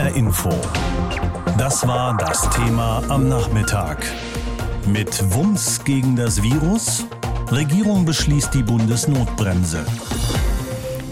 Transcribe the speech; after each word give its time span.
HR 0.00 0.16
Info. 0.16 0.50
Das 1.58 1.86
war 1.86 2.16
das 2.16 2.48
Thema 2.50 3.02
am 3.08 3.28
Nachmittag. 3.28 3.98
Mit 4.86 5.34
Wumms 5.34 5.84
gegen 5.84 6.16
das 6.16 6.42
Virus? 6.42 7.04
Regierung 7.50 8.06
beschließt 8.06 8.54
die 8.54 8.62
Bundesnotbremse. 8.62 9.84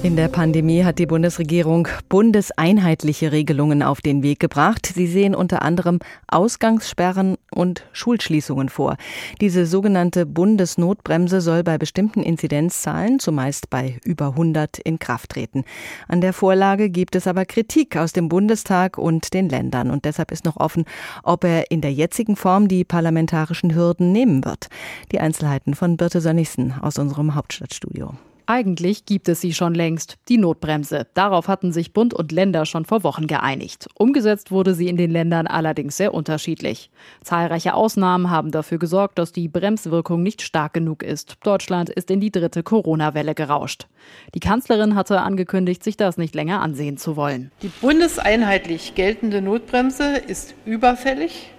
In 0.04 0.14
der 0.14 0.29
Pandemie 0.29 0.84
hat 0.84 1.00
die 1.00 1.06
Bundesregierung 1.06 1.88
bundeseinheitliche 2.08 3.32
Regelungen 3.32 3.82
auf 3.82 4.00
den 4.00 4.23
Weg 4.23 4.38
gebracht. 4.38 4.86
Sie 4.86 5.09
sehen 5.09 5.34
unter 5.34 5.62
anderem 5.62 5.98
Ausgangssperren 6.29 7.36
und 7.50 7.82
Schulschließungen 7.93 8.69
vor. 8.69 8.96
Diese 9.41 9.66
sogenannte 9.66 10.24
Bundesnotbremse 10.24 11.41
soll 11.41 11.64
bei 11.64 11.79
bestimmten 11.79 12.23
Inzidenzzahlen, 12.23 13.19
zumeist 13.19 13.70
bei 13.70 13.98
über 14.05 14.29
100, 14.29 14.79
in 14.79 15.00
Kraft 15.00 15.30
treten. 15.30 15.64
An 16.06 16.20
der 16.20 16.33
Vorlage 16.33 16.91
gibt 16.91 17.16
es 17.16 17.27
aber 17.27 17.45
Kritik 17.45 17.96
aus 17.96 18.12
dem 18.12 18.28
Bundestag 18.28 18.98
und 18.98 19.34
den 19.34 19.48
Ländern. 19.48 19.91
Und 19.91 20.05
deshalb 20.05 20.30
ist 20.30 20.45
noch 20.45 20.59
offen, 20.59 20.84
ob 21.24 21.42
er 21.42 21.73
in 21.73 21.80
der 21.80 21.92
jetzigen 21.92 22.37
Form 22.37 22.69
die 22.69 22.84
parlamentarischen 22.84 23.74
Hürden 23.74 24.12
nehmen 24.12 24.45
wird. 24.45 24.69
Die 25.10 25.19
Einzelheiten 25.19 25.74
von 25.74 25.96
Birte 25.96 26.20
Sönnigsen 26.20 26.73
aus 26.80 26.98
unserem 26.98 27.34
Hauptstadtstudio. 27.34 28.15
Eigentlich 28.51 29.05
gibt 29.05 29.29
es 29.29 29.43
sie 29.43 29.52
schon 29.52 29.75
längst, 29.75 30.16
die 30.30 30.38
Notbremse. 30.38 31.06
Darauf 31.12 31.48
hatten 31.48 31.70
sich 31.70 31.93
Bund 31.93 32.15
und 32.15 32.33
Länder 32.33 32.65
schon 32.65 32.87
vor 32.87 33.05
Wochen 33.05 33.27
geeinigt. 33.27 33.89
Umgesetzt 33.93 34.51
wurde 34.51 34.73
sie 34.73 34.89
in 34.89 34.97
den 34.97 35.11
Ländern 35.11 35.47
allerdings 35.47 35.98
sehr 35.98 36.15
unterschiedlich. 36.15 36.91
Zahlreiche 37.23 37.75
Ausnahmen 37.75 38.30
haben 38.30 38.51
dafür 38.51 38.79
gesorgt, 38.79 39.19
dass 39.19 39.33
die 39.33 39.48
Bremswirkung 39.48 40.23
nicht 40.23 40.41
stark 40.41 40.73
genug 40.73 41.03
ist. 41.03 41.37
Deutschland 41.42 41.91
ist 41.91 42.11
in 42.11 42.20
die 42.20 42.33
dritte 42.33 42.62
Corona-Welle 42.62 43.34
gerauscht. 43.34 43.87
Die 44.34 44.41
Kanzlerin 44.41 44.95
hatte 44.95 45.20
angekündigt, 45.20 45.84
sich 45.84 45.98
das 45.98 46.17
nicht 46.17 46.34
länger 46.34 46.62
ansehen 46.62 46.97
zu 46.97 47.17
wollen. 47.17 47.53
Die 47.61 47.69
bundeseinheitlich 47.69 48.95
geltende 48.95 49.42
Notbremse 49.42 50.17
ist 50.27 50.55
überfällig, 50.65 51.50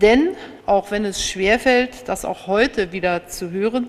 denn 0.00 0.30
auch 0.64 0.90
wenn 0.90 1.04
es 1.04 1.22
schwerfällt, 1.22 2.08
das 2.08 2.24
auch 2.24 2.46
heute 2.46 2.92
wieder 2.92 3.26
zu 3.26 3.50
hören, 3.50 3.88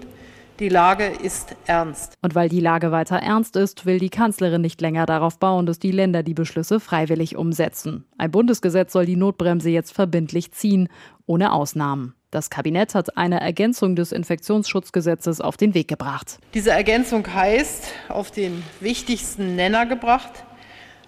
die 0.61 0.69
Lage 0.69 1.05
ist 1.05 1.55
ernst. 1.65 2.13
Und 2.21 2.35
weil 2.35 2.47
die 2.47 2.59
Lage 2.59 2.91
weiter 2.91 3.17
ernst 3.17 3.55
ist, 3.55 3.87
will 3.87 3.97
die 3.97 4.11
Kanzlerin 4.11 4.61
nicht 4.61 4.79
länger 4.79 5.07
darauf 5.07 5.39
bauen, 5.39 5.65
dass 5.65 5.79
die 5.79 5.91
Länder 5.91 6.21
die 6.21 6.35
Beschlüsse 6.35 6.79
freiwillig 6.79 7.35
umsetzen. 7.35 8.05
Ein 8.19 8.29
Bundesgesetz 8.29 8.93
soll 8.93 9.07
die 9.07 9.15
Notbremse 9.15 9.71
jetzt 9.71 9.91
verbindlich 9.91 10.51
ziehen, 10.51 10.87
ohne 11.25 11.51
Ausnahmen. 11.51 12.13
Das 12.29 12.51
Kabinett 12.51 12.93
hat 12.93 13.17
eine 13.17 13.41
Ergänzung 13.41 13.95
des 13.95 14.11
Infektionsschutzgesetzes 14.11 15.41
auf 15.41 15.57
den 15.57 15.73
Weg 15.73 15.87
gebracht. 15.87 16.37
Diese 16.53 16.69
Ergänzung 16.69 17.25
heißt, 17.33 17.91
auf 18.07 18.29
den 18.29 18.63
wichtigsten 18.79 19.55
Nenner 19.55 19.87
gebracht, 19.87 20.43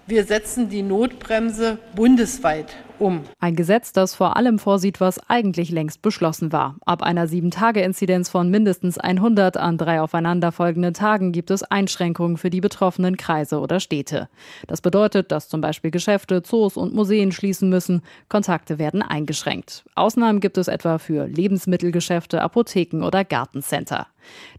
wir 0.08 0.26
setzen 0.26 0.68
die 0.68 0.82
Notbremse 0.82 1.78
bundesweit 1.96 2.76
um. 3.04 3.24
Ein 3.40 3.56
Gesetz, 3.56 3.94
das 3.94 4.16
vor 4.16 4.38
allem 4.38 4.58
vorsieht, 4.58 5.00
was 5.00 5.20
eigentlich 5.30 5.70
längst 5.70 6.02
beschlossen 6.02 6.52
war. 6.52 6.78
Ab 6.86 7.04
einer 7.04 7.28
7-Tage-Inzidenz 7.28 8.30
von 8.30 8.50
mindestens 8.50 8.98
100 8.98 9.58
an 9.58 9.78
drei 9.78 10.02
aufeinanderfolgenden 10.02 10.94
Tagen 10.94 11.32
gibt 11.32 11.52
es 11.52 11.64
Einschränkungen 11.64 12.38
für 12.38 12.50
die 12.50 12.62
betroffenen 12.62 13.18
Kreise 13.18 13.60
oder 13.60 13.80
Städte. 13.80 14.30
Das 14.68 14.82
bedeutet, 14.82 15.32
dass 15.32 15.50
zum 15.50 15.62
Beispiel 15.62 15.92
Geschäfte, 15.92 16.42
Zoos 16.42 16.78
und 16.78 16.96
Museen 16.96 17.32
schließen 17.32 17.70
müssen. 17.70 18.02
Kontakte 18.30 18.80
werden 18.80 19.02
eingeschränkt. 19.02 19.84
Ausnahmen 19.96 20.40
gibt 20.40 20.58
es 20.58 20.68
etwa 20.68 20.98
für 20.98 21.28
Lebensmittelgeschäfte, 21.28 22.42
Apotheken 22.42 23.04
oder 23.04 23.24
Gartencenter. 23.26 24.08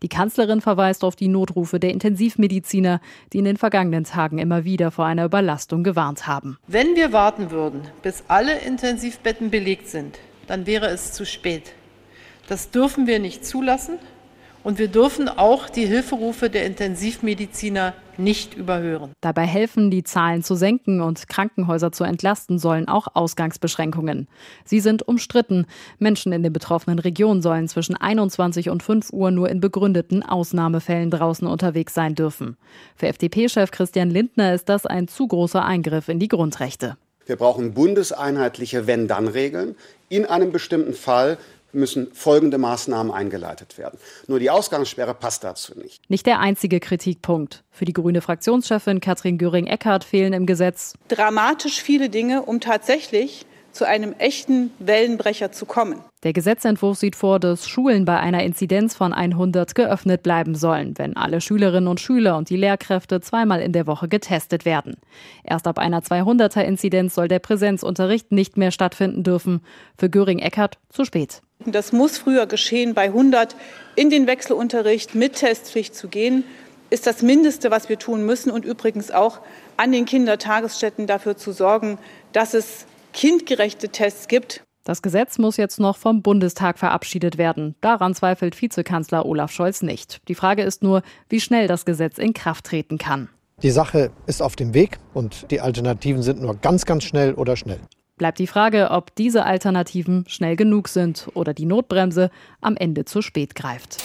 Die 0.03 0.09
Kanzlerin 0.09 0.61
verweist 0.61 1.05
auf 1.05 1.17
die 1.17 1.29
Notrufe 1.29 1.81
der 1.81 1.91
Intensivmediziner, 1.91 3.01
die 3.33 3.39
in 3.39 3.45
den 3.45 3.57
vergangenen 3.57 4.05
Tagen 4.05 4.39
immer 4.39 4.65
wieder 4.65 4.91
vor 4.91 5.07
einer 5.07 5.25
Überlastung 5.25 5.84
gewarnt 5.84 6.27
haben. 6.27 6.59
Wenn 6.67 6.97
wir 6.97 7.12
warten 7.12 7.51
würden, 7.51 7.83
bis 8.03 8.25
alle 8.29 8.59
Intensivbetten 8.59 9.51
belegt 9.51 9.89
sind, 9.89 10.19
dann 10.47 10.67
wäre 10.67 10.87
es 10.89 11.12
zu 11.12 11.25
spät. 11.25 11.73
Das 12.48 12.70
dürfen 12.70 13.07
wir 13.07 13.19
nicht 13.19 13.47
zulassen. 13.47 13.98
Und 14.63 14.79
wir 14.79 14.89
dürfen 14.89 15.29
auch 15.29 15.69
die 15.69 15.86
Hilferufe 15.86 16.48
der 16.48 16.64
Intensivmediziner 16.64 17.92
nicht 18.19 18.55
überhören. 18.55 19.13
Dabei 19.20 19.47
helfen, 19.47 19.91
die 19.91 20.05
Zahlen 20.05 20.42
zu 20.42 20.55
senken 20.55 21.01
und 21.01 21.29
Krankenhäuser 21.29 21.92
zu 21.92 22.05
entlasten, 22.05 22.58
sollen 22.58 22.89
auch 22.89 23.08
Ausgangsbeschränkungen. 23.14 24.29
Sie 24.64 24.80
sind 24.80 25.07
umstritten. 25.07 25.67
Menschen 25.98 26.33
in 26.33 26.42
den 26.42 26.53
betroffenen 26.53 26.98
Regionen 26.98 27.42
sollen 27.42 27.69
zwischen 27.69 27.97
21 27.97 28.70
und 28.70 28.83
5 28.83 29.13
Uhr 29.13 29.30
nur 29.30 29.48
in 29.48 29.61
begründeten 29.61 30.23
Ausnahmefällen 30.23 31.11
draußen 31.11 31.47
unterwegs 31.47 31.95
sein 31.95 32.14
dürfen. 32.14 32.57
Für 32.97 33.08
FDP-Chef 33.08 33.70
Christian 33.70 34.11
Lindner 34.11 34.55
ist 34.55 34.69
das 34.69 34.86
ein 34.86 35.08
zu 35.08 35.27
großer 35.27 35.64
Eingriff 35.64 36.08
in 36.08 36.19
die 36.19 36.29
Grundrechte. 36.29 36.97
Wir 37.27 37.36
brauchen 37.36 37.73
bundeseinheitliche 37.73 38.86
Wenn-Dann-Regeln. 38.86 39.77
In 40.11 40.27
einem 40.27 40.53
bestimmten 40.53 40.92
Fall 40.92 41.39
müssen 41.74 42.12
folgende 42.12 42.58
Maßnahmen 42.58 43.12
eingeleitet 43.12 43.79
werden. 43.79 43.98
Nur 44.27 44.39
die 44.39 44.51
Ausgangssperre 44.51 45.14
passt 45.14 45.45
dazu 45.45 45.79
nicht. 45.79 46.08
Nicht 46.08 46.27
der 46.27 46.40
einzige 46.40 46.80
Kritikpunkt. 46.80 47.64
Für 47.70 47.85
die 47.85 47.92
grüne 47.92 48.20
Fraktionschefin 48.20 49.01
Katrin 49.01 49.39
Göring-Eckardt 49.39 50.05
fehlen 50.05 50.33
im 50.33 50.46
Gesetz 50.46 50.95
dramatisch 51.08 51.83
viele 51.83 52.08
Dinge, 52.08 52.42
um 52.42 52.61
tatsächlich 52.61 53.46
zu 53.74 53.86
einem 53.86 54.14
echten 54.18 54.70
Wellenbrecher 54.79 55.52
zu 55.52 55.67
kommen. 55.67 55.98
Der 56.23 56.33
Gesetzentwurf 56.33 56.96
sieht 56.96 57.17
vor, 57.17 57.39
dass 57.39 57.68
Schulen 57.68 58.05
bei 58.07 58.18
einer 58.18 58.42
Inzidenz 58.42 58.95
von 58.95 59.12
100 59.12 59.74
geöffnet 59.74 60.23
bleiben 60.23 60.55
sollen, 60.55 60.95
wenn 60.96 61.17
alle 61.17 61.40
Schülerinnen 61.40 61.89
und 61.89 62.01
Schüler 62.01 62.39
und 62.39 62.48
die 62.48 62.57
Lehrkräfte 62.57 63.20
zweimal 63.20 63.61
in 63.61 63.73
der 63.73 63.86
Woche 63.86 64.08
getestet 64.08 64.64
werden. 64.64 64.96
Erst 65.42 65.67
ab 65.67 65.79
einer 65.79 66.01
200er 66.01 66.62
Inzidenz 66.62 67.14
soll 67.14 67.29
der 67.29 67.40
Präsenzunterricht 67.40 68.33
nicht 68.33 68.57
mehr 68.57 68.70
stattfinden 68.70 69.23
dürfen. 69.23 69.61
Für 69.98 70.08
Göring-Eckert 70.08 70.79
zu 70.89 71.05
spät. 71.05 71.42
Das 71.67 71.92
muss 71.92 72.17
früher 72.17 72.46
geschehen. 72.46 72.95
Bei 72.95 73.05
100 73.05 73.55
in 73.96 74.08
den 74.08 74.27
Wechselunterricht 74.27 75.14
mit 75.14 75.35
Testpflicht 75.35 75.95
zu 75.95 76.08
gehen, 76.08 76.45
ist 76.91 77.06
das 77.06 77.23
Mindeste, 77.23 77.70
was 77.70 77.89
wir 77.89 77.98
tun 77.98 78.24
müssen. 78.24 78.51
Und 78.51 78.64
übrigens 78.64 79.11
auch 79.11 79.41
an 79.77 79.92
den 79.92 80.05
Kindertagesstätten 80.05 81.06
dafür 81.06 81.36
zu 81.36 81.52
sorgen, 81.52 81.98
dass 82.33 82.55
es 82.55 82.86
kindgerechte 83.14 83.89
Tests 83.89 84.29
gibt. 84.29 84.63
Das 84.85 85.01
Gesetz 85.01 85.39
muss 85.39 85.57
jetzt 85.57 85.80
noch 85.80 85.97
vom 85.97 86.20
Bundestag 86.20 86.79
verabschiedet 86.79 87.39
werden. 87.39 87.75
Daran 87.80 88.14
zweifelt 88.14 88.61
Vizekanzler 88.61 89.25
Olaf 89.25 89.51
Scholz 89.51 89.80
nicht. 89.80 90.20
Die 90.29 90.35
Frage 90.35 90.63
ist 90.63 90.83
nur, 90.83 91.02
wie 91.30 91.41
schnell 91.41 91.69
das 91.69 91.86
Gesetz 91.86 92.19
in 92.19 92.35
Kraft 92.35 92.67
treten 92.67 92.98
kann. 92.98 93.30
Die 93.63 93.70
Sache 93.70 94.11
ist 94.27 94.42
auf 94.42 94.57
dem 94.57 94.74
Weg 94.74 94.98
und 95.14 95.51
die 95.51 95.63
Alternativen 95.63 96.23
sind 96.23 96.42
nur 96.42 96.57
ganz, 96.57 96.85
ganz 96.85 97.05
schnell 97.05 97.33
oder 97.33 97.57
schnell. 97.57 97.80
Bleibt 98.17 98.39
die 98.39 98.47
Frage, 98.47 98.91
ob 98.91 99.14
diese 99.14 99.45
Alternativen 99.45 100.24
schnell 100.29 100.55
genug 100.55 100.89
sind 100.89 101.29
oder 101.35 101.55
die 101.55 101.67
Notbremse 101.67 102.30
am 102.61 102.77
Ende 102.77 103.07
zu 103.07 103.23
spät 103.23 103.55
greift. 103.55 104.05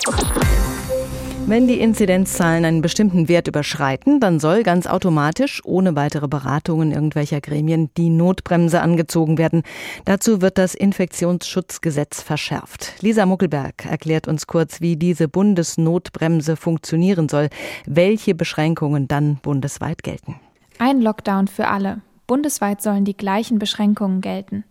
Wenn 1.50 1.68
die 1.68 1.80
Inzidenzzahlen 1.80 2.64
einen 2.64 2.84
bestimmten 2.84 3.28
Wert 3.28 3.48
überschreiten, 3.48 4.20
dann 4.20 4.40
soll 4.40 4.62
ganz 4.62 4.86
automatisch, 4.86 5.64
ohne 5.66 5.96
weitere 5.96 6.28
Beratungen 6.28 6.92
irgendwelcher 6.92 7.42
Gremien, 7.42 7.90
die 7.98 8.12
Notbremse 8.12 8.82
angezogen 8.82 9.40
werden. 9.40 9.64
Dazu 10.06 10.44
wird 10.44 10.60
das 10.60 10.76
Infektionsschutzgesetz 10.76 12.22
verschärft. 12.22 12.94
Lisa 13.02 13.26
Muckelberg 13.26 13.88
erklärt 13.88 14.28
uns 14.28 14.46
kurz, 14.46 14.80
wie 14.80 14.96
diese 14.96 15.28
Bundesnotbremse 15.28 16.56
funktionieren 16.56 17.28
soll, 17.30 17.50
welche 17.88 18.36
Beschränkungen 18.36 19.08
dann 19.08 19.38
bundesweit 19.38 20.04
gelten. 20.04 20.36
Ein 20.78 21.02
Lockdown 21.02 21.48
für 21.48 21.68
alle. 21.68 22.02
Bundesweit 22.28 22.84
sollen 22.84 23.06
die 23.06 23.18
gleichen 23.18 23.58
Beschränkungen 23.58 24.22
gelten. 24.22 24.66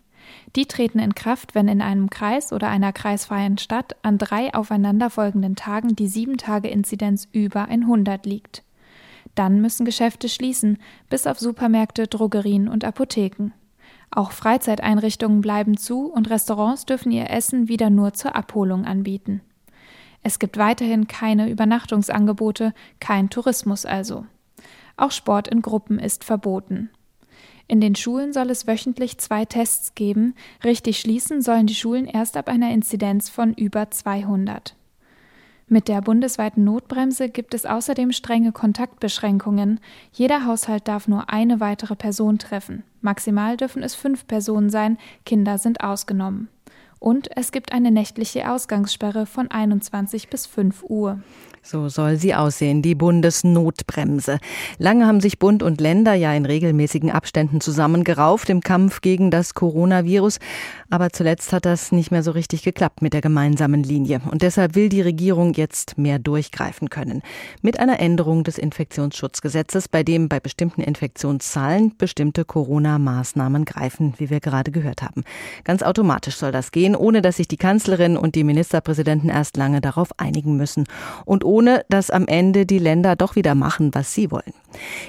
Die 0.56 0.66
treten 0.66 0.98
in 0.98 1.14
Kraft, 1.14 1.54
wenn 1.54 1.68
in 1.68 1.82
einem 1.82 2.10
Kreis 2.10 2.52
oder 2.52 2.68
einer 2.68 2.92
kreisfreien 2.92 3.58
Stadt 3.58 3.96
an 4.02 4.18
drei 4.18 4.54
aufeinanderfolgenden 4.54 5.56
Tagen 5.56 5.94
die 5.94 6.08
7-Tage-Inzidenz 6.08 7.28
über 7.32 7.66
100 7.66 8.26
liegt. 8.26 8.62
Dann 9.34 9.60
müssen 9.60 9.84
Geschäfte 9.84 10.28
schließen, 10.28 10.78
bis 11.10 11.26
auf 11.26 11.38
Supermärkte, 11.38 12.06
Drogerien 12.06 12.68
und 12.68 12.84
Apotheken. 12.84 13.52
Auch 14.10 14.32
Freizeiteinrichtungen 14.32 15.40
bleiben 15.40 15.76
zu 15.76 16.06
und 16.06 16.30
Restaurants 16.30 16.86
dürfen 16.86 17.12
ihr 17.12 17.30
Essen 17.30 17.68
wieder 17.68 17.90
nur 17.90 18.14
zur 18.14 18.34
Abholung 18.34 18.84
anbieten. 18.84 19.42
Es 20.22 20.38
gibt 20.38 20.56
weiterhin 20.56 21.06
keine 21.06 21.48
Übernachtungsangebote, 21.48 22.74
kein 23.00 23.30
Tourismus 23.30 23.86
also. 23.86 24.26
Auch 24.96 25.12
Sport 25.12 25.48
in 25.48 25.62
Gruppen 25.62 25.98
ist 25.98 26.24
verboten. 26.24 26.90
In 27.68 27.82
den 27.82 27.94
Schulen 27.94 28.32
soll 28.32 28.48
es 28.50 28.66
wöchentlich 28.66 29.18
zwei 29.18 29.44
Tests 29.44 29.94
geben. 29.94 30.34
Richtig 30.64 30.98
schließen 30.98 31.42
sollen 31.42 31.66
die 31.66 31.74
Schulen 31.74 32.06
erst 32.06 32.38
ab 32.38 32.48
einer 32.48 32.72
Inzidenz 32.72 33.28
von 33.28 33.52
über 33.52 33.90
200. 33.90 34.74
Mit 35.70 35.86
der 35.88 36.00
bundesweiten 36.00 36.64
Notbremse 36.64 37.28
gibt 37.28 37.52
es 37.52 37.66
außerdem 37.66 38.12
strenge 38.12 38.52
Kontaktbeschränkungen. 38.52 39.80
Jeder 40.12 40.46
Haushalt 40.46 40.88
darf 40.88 41.08
nur 41.08 41.28
eine 41.28 41.60
weitere 41.60 41.94
Person 41.94 42.38
treffen. 42.38 42.84
Maximal 43.02 43.58
dürfen 43.58 43.82
es 43.82 43.94
fünf 43.94 44.26
Personen 44.26 44.70
sein, 44.70 44.96
Kinder 45.26 45.58
sind 45.58 45.82
ausgenommen. 45.82 46.48
Und 46.98 47.28
es 47.36 47.52
gibt 47.52 47.72
eine 47.72 47.90
nächtliche 47.90 48.50
Ausgangssperre 48.50 49.26
von 49.26 49.50
21 49.50 50.28
bis 50.28 50.46
5 50.46 50.84
Uhr. 50.84 51.20
So 51.62 51.88
soll 51.88 52.16
sie 52.16 52.34
aussehen, 52.34 52.80
die 52.80 52.94
Bundesnotbremse. 52.94 54.38
Lange 54.78 55.06
haben 55.06 55.20
sich 55.20 55.38
Bund 55.38 55.62
und 55.62 55.80
Länder 55.82 56.14
ja 56.14 56.32
in 56.32 56.46
regelmäßigen 56.46 57.10
Abständen 57.10 57.60
zusammengerauft 57.60 58.48
im 58.48 58.62
Kampf 58.62 59.00
gegen 59.00 59.30
das 59.30 59.52
Coronavirus. 59.54 60.38
Aber 60.88 61.10
zuletzt 61.10 61.52
hat 61.52 61.66
das 61.66 61.92
nicht 61.92 62.10
mehr 62.10 62.22
so 62.22 62.30
richtig 62.30 62.62
geklappt 62.62 63.02
mit 63.02 63.12
der 63.12 63.20
gemeinsamen 63.20 63.82
Linie. 63.82 64.22
Und 64.30 64.40
deshalb 64.40 64.76
will 64.76 64.88
die 64.88 65.02
Regierung 65.02 65.52
jetzt 65.52 65.98
mehr 65.98 66.18
durchgreifen 66.18 66.88
können. 66.88 67.22
Mit 67.60 67.78
einer 67.78 68.00
Änderung 68.00 68.44
des 68.44 68.56
Infektionsschutzgesetzes, 68.56 69.88
bei 69.88 70.02
dem 70.02 70.30
bei 70.30 70.40
bestimmten 70.40 70.80
Infektionszahlen 70.80 71.96
bestimmte 71.98 72.46
Corona-Maßnahmen 72.46 73.66
greifen, 73.66 74.14
wie 74.16 74.30
wir 74.30 74.40
gerade 74.40 74.70
gehört 74.70 75.02
haben. 75.02 75.24
Ganz 75.64 75.82
automatisch 75.82 76.36
soll 76.36 76.52
das 76.52 76.70
gehen, 76.70 76.87
ohne 76.94 77.22
dass 77.22 77.36
sich 77.36 77.48
die 77.48 77.56
Kanzlerin 77.56 78.16
und 78.16 78.34
die 78.34 78.44
Ministerpräsidenten 78.44 79.28
erst 79.28 79.56
lange 79.56 79.80
darauf 79.80 80.10
einigen 80.18 80.56
müssen. 80.56 80.84
Und 81.24 81.44
ohne 81.44 81.84
dass 81.88 82.10
am 82.10 82.26
Ende 82.26 82.66
die 82.66 82.78
Länder 82.78 83.16
doch 83.16 83.36
wieder 83.36 83.54
machen, 83.54 83.90
was 83.94 84.14
sie 84.14 84.30
wollen. 84.30 84.52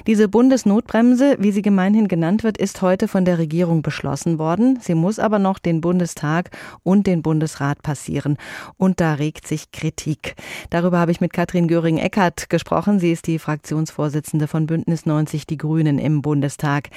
Diese 0.08 0.30
Bundesnotbremse, 0.30 1.36
wie 1.40 1.52
sie 1.52 1.62
gemeinhin 1.62 2.08
genannt 2.08 2.44
wird, 2.44 2.58
ist 2.58 2.82
heute 2.82 3.08
von 3.08 3.26
der 3.26 3.38
Regierung 3.38 3.82
beschlossen 3.82 4.40
worden. 4.40 4.80
Sie 4.82 4.96
muss 4.96 5.20
aber 5.20 5.40
noch 5.40 5.60
den 5.60 5.82
Bundestag 5.82 6.52
und 6.84 7.08
den 7.08 7.22
Bundesrat 7.22 7.82
passieren. 7.82 8.38
Und 8.78 9.00
da 9.00 9.16
regt 9.16 9.48
sich 9.48 9.72
Kritik. 9.72 10.36
Darüber 10.70 11.00
habe 11.00 11.12
ich 11.12 11.22
mit 11.22 11.34
Katrin 11.34 11.68
Göring-Eckardt 11.68 12.50
gesprochen. 12.50 13.00
Sie 13.00 13.12
ist 13.12 13.28
die 13.28 13.40
Fraktionsvorsitzende 13.40 14.48
von 14.48 14.66
Bündnis 14.66 15.06
90 15.06 15.46
Die 15.46 15.58
Grünen 15.58 16.00
im 16.00 16.22
Bundestag. 16.22 16.90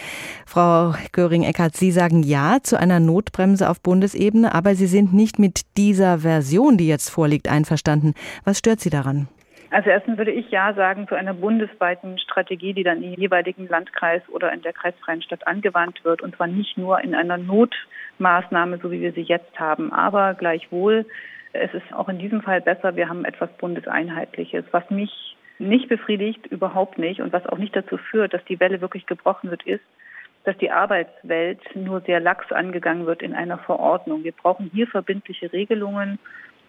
Frau 0.47 0.95
Göring-Eckardt, 1.13 1.77
Sie 1.77 1.91
sagen 1.91 2.23
Ja 2.23 2.59
zu 2.63 2.79
einer 2.79 3.01
Notbremse 3.01 3.69
auf 3.69 3.81
Bundesebene, 3.81 4.55
aber 4.55 4.72
Sie 4.75 4.87
sind 4.87 5.13
nicht 5.13 5.39
mit 5.39 5.63
dieser 5.77 6.19
Version, 6.19 6.77
die 6.77 6.89
jetzt 6.89 7.09
vorliegt, 7.09 7.49
einverstanden. 7.49 8.15
Was 8.45 8.59
stört 8.59 8.81
Sie 8.81 8.91
daran? 8.91 9.29
Also 9.71 9.89
erstens 9.89 10.19
würde 10.19 10.33
ich 10.33 10.51
ja 10.51 10.75
sagen 10.75 11.09
zu 11.09 11.15
einer 11.15 11.33
bundesweiten 11.33 12.19
Strategie, 12.19 12.75
die 12.75 12.83
dann 12.83 13.03
im 13.03 13.15
jeweiligen 13.15 13.69
Landkreis 13.69 14.23
oder 14.29 14.53
in 14.53 14.61
der 14.61 14.75
kreisfreien 14.75 15.23
Stadt 15.23 15.47
angewandt 15.47 16.05
wird 16.05 16.21
und 16.21 16.37
zwar 16.37 16.47
nicht 16.47 16.77
nur 16.77 17.01
in 17.01 17.15
einer 17.15 17.39
Notmaßnahme, 17.39 18.79
so 18.83 18.91
wie 18.91 19.01
wir 19.01 19.13
sie 19.13 19.23
jetzt 19.23 19.59
haben, 19.59 19.91
aber 19.91 20.35
gleichwohl 20.35 21.07
es 21.53 21.73
ist 21.75 21.93
auch 21.93 22.09
in 22.09 22.19
diesem 22.19 22.43
Fall 22.43 22.61
besser, 22.61 22.97
wir 22.97 23.09
haben 23.09 23.25
etwas 23.25 23.51
Bundeseinheitliches, 23.59 24.65
was 24.71 24.89
mich 24.91 25.37
nicht 25.59 25.89
befriedigt, 25.89 26.47
überhaupt 26.47 26.99
nicht 26.99 27.21
und 27.21 27.33
was 27.33 27.47
auch 27.47 27.59
nicht 27.59 27.77
dazu 27.77 27.97
führt, 27.97 28.35
dass 28.35 28.45
die 28.47 28.59
Welle 28.59 28.81
wirklich 28.81 29.07
gebrochen 29.07 29.51
wird, 29.51 29.63
ist, 29.65 29.85
dass 30.45 30.57
die 30.59 30.71
Arbeitswelt 30.71 31.61
nur 31.75 32.01
sehr 32.01 32.21
lax 32.21 32.51
angegangen 32.51 33.07
wird 33.07 33.23
in 33.23 33.35
einer 33.35 33.59
Verordnung. 33.59 34.25
Wir 34.25 34.33
brauchen 34.33 34.71
hier 34.73 34.87
verbindliche 34.87 35.53
Regelungen 35.53 36.19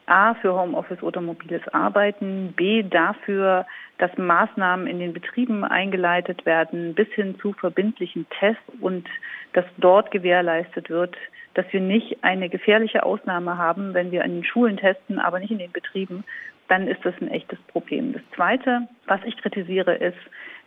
A 0.05 0.33
für 0.35 0.53
Homeoffice 0.53 1.01
oder 1.01 1.21
mobiles 1.21 1.65
Arbeiten, 1.69 2.53
B 2.55 2.83
dafür, 2.83 3.65
dass 3.99 4.15
Maßnahmen 4.17 4.85
in 4.85 4.99
den 4.99 5.13
Betrieben 5.13 5.63
eingeleitet 5.63 6.45
werden, 6.45 6.93
bis 6.93 7.07
hin 7.13 7.37
zu 7.39 7.53
verbindlichen 7.53 8.25
Tests 8.39 8.61
und 8.81 9.07
dass 9.53 9.65
dort 9.77 10.11
gewährleistet 10.11 10.89
wird, 10.89 11.15
dass 11.53 11.65
wir 11.71 11.79
nicht 11.79 12.23
eine 12.23 12.49
gefährliche 12.49 13.03
Ausnahme 13.03 13.57
haben, 13.57 13.93
wenn 13.93 14.11
wir 14.11 14.23
an 14.23 14.31
den 14.31 14.43
Schulen 14.43 14.77
testen, 14.77 15.19
aber 15.19 15.39
nicht 15.39 15.51
in 15.51 15.59
den 15.59 15.71
Betrieben, 15.71 16.25
dann 16.67 16.87
ist 16.87 17.05
das 17.05 17.13
ein 17.21 17.29
echtes 17.29 17.59
Problem. 17.67 18.13
Das 18.13 18.23
Zweite, 18.35 18.87
was 19.05 19.21
ich 19.25 19.37
kritisiere, 19.37 19.95
ist, 19.95 20.17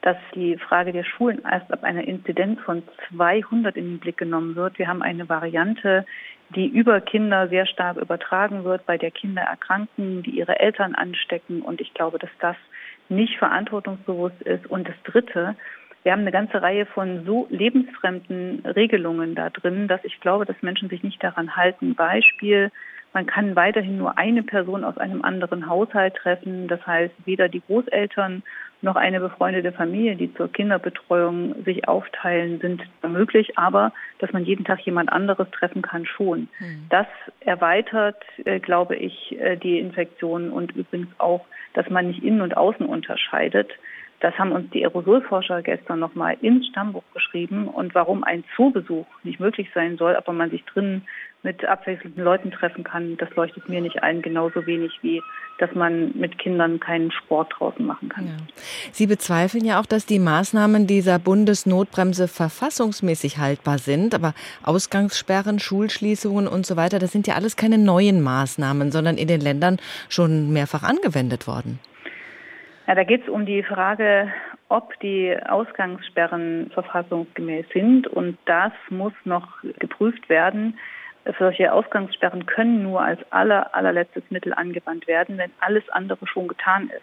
dass 0.02 0.16
die 0.34 0.56
Frage 0.56 0.93
der 0.93 1.04
Schulen 1.04 1.43
erst 1.50 1.72
ab 1.72 1.82
einer 1.82 2.04
Inzidenz 2.04 2.60
von 2.60 2.82
200 3.10 3.76
in 3.76 3.84
den 3.84 3.98
Blick 3.98 4.16
genommen 4.19 4.54
wird. 4.54 4.78
Wir 4.78 4.88
haben 4.88 5.02
eine 5.02 5.28
Variante, 5.28 6.06
die 6.50 6.69
über 6.69 7.00
Kinder 7.00 7.48
sehr 7.48 7.66
stark 7.66 7.96
übertragen 7.96 8.64
wird, 8.64 8.87
bei 8.87 8.98
der 8.98 9.10
Kinder 9.10 9.43
erkranken, 9.43 10.22
die 10.22 10.31
ihre 10.31 10.60
Eltern 10.60 10.94
anstecken. 10.94 11.62
Und 11.62 11.81
ich 11.81 11.93
glaube, 11.94 12.19
dass 12.19 12.31
das 12.38 12.56
nicht 13.08 13.37
verantwortungsbewusst 13.38 14.43
ist. 14.43 14.66
Und 14.66 14.88
das 14.88 14.94
Dritte, 15.04 15.56
wir 16.02 16.12
haben 16.12 16.20
eine 16.20 16.32
ganze 16.32 16.62
Reihe 16.62 16.87
von 16.87 17.25
so 17.25 17.48
lebensfremden 17.50 18.64
Regelungen 18.64 19.34
da 19.34 19.50
drin, 19.50 19.88
dass 19.88 20.04
ich 20.04 20.20
glaube, 20.20 20.44
dass 20.44 20.62
Menschen 20.62 20.88
sich 20.88 21.02
nicht 21.02 21.22
daran 21.22 21.56
halten. 21.56 21.96
Beispiel, 21.96 22.70
man 23.17 23.25
kann 23.25 23.57
weiterhin 23.57 23.97
nur 23.97 24.19
eine 24.19 24.43
Person 24.43 24.85
aus 24.85 24.99
einem 24.99 25.23
anderen 25.23 25.71
Haushalt 25.71 26.17
treffen. 26.17 26.69
Das 26.69 26.87
heißt, 26.87 27.15
weder 27.25 27.49
die 27.49 27.63
Großeltern 27.63 28.43
noch 28.83 28.95
eine 28.95 29.21
befreundete 29.21 29.73
Familie, 29.73 30.17
die 30.17 30.35
zur 30.35 30.53
Kinderbetreuung 30.53 31.65
sich 31.65 31.89
aufteilen, 31.89 32.61
sind 32.61 32.83
möglich, 33.03 33.57
aber 33.57 33.95
dass 34.19 34.35
man 34.35 34.45
jeden 34.45 34.67
Tag 34.67 34.81
jemand 34.81 35.11
anderes 35.11 35.51
treffen 35.51 35.81
kann, 35.81 36.05
schon. 36.05 36.49
Mhm. 36.59 36.89
Das 36.91 37.07
erweitert, 37.41 38.23
äh, 38.45 38.61
glaube 38.61 38.97
ich, 38.97 39.41
äh, 39.41 39.57
die 39.57 39.79
Infektion 39.79 40.51
und 40.51 40.77
übrigens 40.77 41.09
auch, 41.17 41.47
dass 41.73 41.89
man 41.89 42.09
nicht 42.09 42.23
innen 42.23 42.43
und 42.43 42.55
außen 42.55 42.85
unterscheidet. 42.85 43.73
Das 44.21 44.39
haben 44.39 44.53
uns 44.53 44.71
die 44.71 44.83
Aerosolforscher 44.85 45.63
gestern 45.63 45.99
nochmal 45.99 46.37
ins 46.41 46.67
Stammbuch 46.69 47.05
geschrieben 47.13 47.69
und 47.69 47.95
warum 47.95 48.25
ein 48.25 48.45
Zoobesuch 48.57 49.07
nicht 49.25 49.41
möglich 49.41 49.69
sein 49.75 49.99
soll, 49.99 50.17
aber 50.17 50.33
man 50.33 50.51
sich 50.51 50.65
drinnen 50.65 51.07
mit 51.43 51.65
abwechselnden 51.65 52.25
Leuten 52.25 52.51
treffen 52.51 52.83
kann, 52.83 53.17
das 53.19 53.31
leuchtet 53.37 53.69
mir 53.69 53.81
nicht 53.81 54.03
ein, 54.03 54.21
genauso 54.21 54.67
wenig 54.67 54.99
wie, 55.03 55.23
dass 55.59 55.73
man 55.75 56.11
mit 56.17 56.39
Kindern 56.39 56.81
keinen 56.81 57.13
Sport 57.13 57.55
draußen 57.57 57.87
machen 57.87 58.09
kann. 58.09 58.27
Ja. 58.27 58.37
Sie 58.91 59.07
bezweifeln 59.07 59.65
ja 59.65 59.81
auch, 59.81 59.87
dass 59.87 60.07
die 60.07 60.19
Maßnahmen 60.19 60.89
dieser 60.89 61.21
Bundesnotbremse 61.21 62.27
verfassungsmäßig 62.27 63.39
haltbar 63.39 63.79
sind, 63.79 64.15
aber 64.15 64.35
Ausgangssperren, 64.65 65.61
Schulschließungen 65.61 66.49
und 66.49 66.67
so 66.67 66.77
weiter, 66.77 66.99
das 66.99 67.13
sind 67.13 67.29
ja 67.29 67.35
alles 67.35 67.57
keine 67.57 67.79
neuen 67.79 68.23
Maßnahmen, 68.23 68.91
sondern 68.91 69.17
in 69.17 69.29
den 69.29 69.41
Ländern 69.41 69.79
schon 70.09 70.53
mehrfach 70.53 70.83
angewendet 70.83 71.47
worden. 71.47 71.79
Ja, 72.87 72.94
da 72.94 73.03
geht 73.03 73.23
es 73.23 73.29
um 73.29 73.47
die 73.47 73.65
Frage, 73.65 74.33
ob 74.69 74.99
die 75.00 75.37
Ausgangssperren 75.49 76.71
verfassungsgemäß 76.73 77.67
sind. 77.73 78.06
Und 78.06 78.38
das 78.44 78.73
muss 78.91 79.12
noch 79.25 79.49
geprüft 79.81 80.29
werden. 80.29 80.79
Solche 81.38 81.73
Ausgangssperren 81.73 82.47
können 82.47 82.85
nur 82.85 83.00
als 83.00 83.21
aller, 83.31 83.75
allerletztes 83.75 84.23
Mittel 84.31 84.55
angewandt 84.55 85.09
werden, 85.09 85.37
wenn 85.38 85.50
alles 85.59 85.88
andere 85.88 86.27
schon 86.29 86.47
getan 86.47 86.88
ist. 86.88 87.03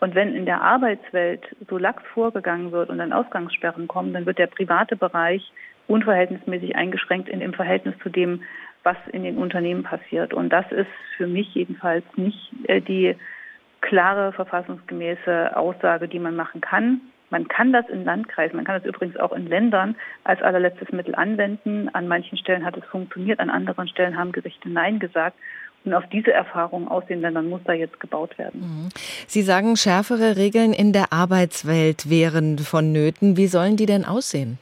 Und 0.00 0.14
wenn 0.14 0.36
in 0.36 0.46
der 0.46 0.62
Arbeitswelt 0.62 1.42
so 1.68 1.76
lax 1.76 2.04
vorgegangen 2.14 2.70
wird 2.70 2.88
und 2.88 2.98
dann 2.98 3.12
Ausgangssperren 3.12 3.88
kommen, 3.88 4.12
dann 4.12 4.26
wird 4.26 4.38
der 4.38 4.46
private 4.46 4.94
Bereich 4.94 5.52
unverhältnismäßig 5.88 6.76
eingeschränkt 6.76 7.28
in 7.28 7.40
dem 7.40 7.52
Verhältnis 7.52 7.96
zu 8.04 8.08
dem, 8.08 8.42
was 8.84 8.96
in 9.10 9.24
den 9.24 9.38
Unternehmen 9.38 9.82
passiert. 9.82 10.32
Und 10.32 10.50
das 10.50 10.70
ist 10.70 10.86
für 11.16 11.26
mich 11.26 11.52
jedenfalls 11.54 12.04
nicht 12.14 12.52
äh, 12.68 12.80
die 12.80 13.16
klare 13.80 14.32
verfassungsgemäße 14.32 15.56
Aussage, 15.56 16.08
die 16.08 16.18
man 16.18 16.36
machen 16.36 16.60
kann. 16.60 17.00
Man 17.30 17.46
kann 17.46 17.72
das 17.72 17.88
in 17.90 18.04
Landkreisen, 18.04 18.56
man 18.56 18.64
kann 18.64 18.80
das 18.80 18.86
übrigens 18.88 19.16
auch 19.18 19.32
in 19.32 19.46
Ländern 19.46 19.96
als 20.24 20.40
allerletztes 20.42 20.90
Mittel 20.92 21.14
anwenden. 21.14 21.90
An 21.92 22.08
manchen 22.08 22.38
Stellen 22.38 22.64
hat 22.64 22.76
es 22.76 22.84
funktioniert, 22.84 23.38
an 23.38 23.50
anderen 23.50 23.86
Stellen 23.88 24.16
haben 24.16 24.32
Gerichte 24.32 24.70
Nein 24.70 24.98
gesagt. 24.98 25.36
Und 25.84 25.94
auf 25.94 26.04
diese 26.10 26.32
Erfahrung 26.32 26.88
aus 26.88 27.06
den 27.06 27.20
Ländern 27.20 27.48
muss 27.48 27.60
da 27.64 27.72
jetzt 27.72 28.00
gebaut 28.00 28.36
werden. 28.38 28.60
Mhm. 28.60 28.88
Sie 29.26 29.42
sagen, 29.42 29.76
schärfere 29.76 30.36
Regeln 30.36 30.72
in 30.72 30.92
der 30.92 31.12
Arbeitswelt 31.12 32.10
wären 32.10 32.58
vonnöten. 32.58 33.36
Wie 33.36 33.46
sollen 33.46 33.76
die 33.76 33.86
denn 33.86 34.04
aussehen? 34.04 34.58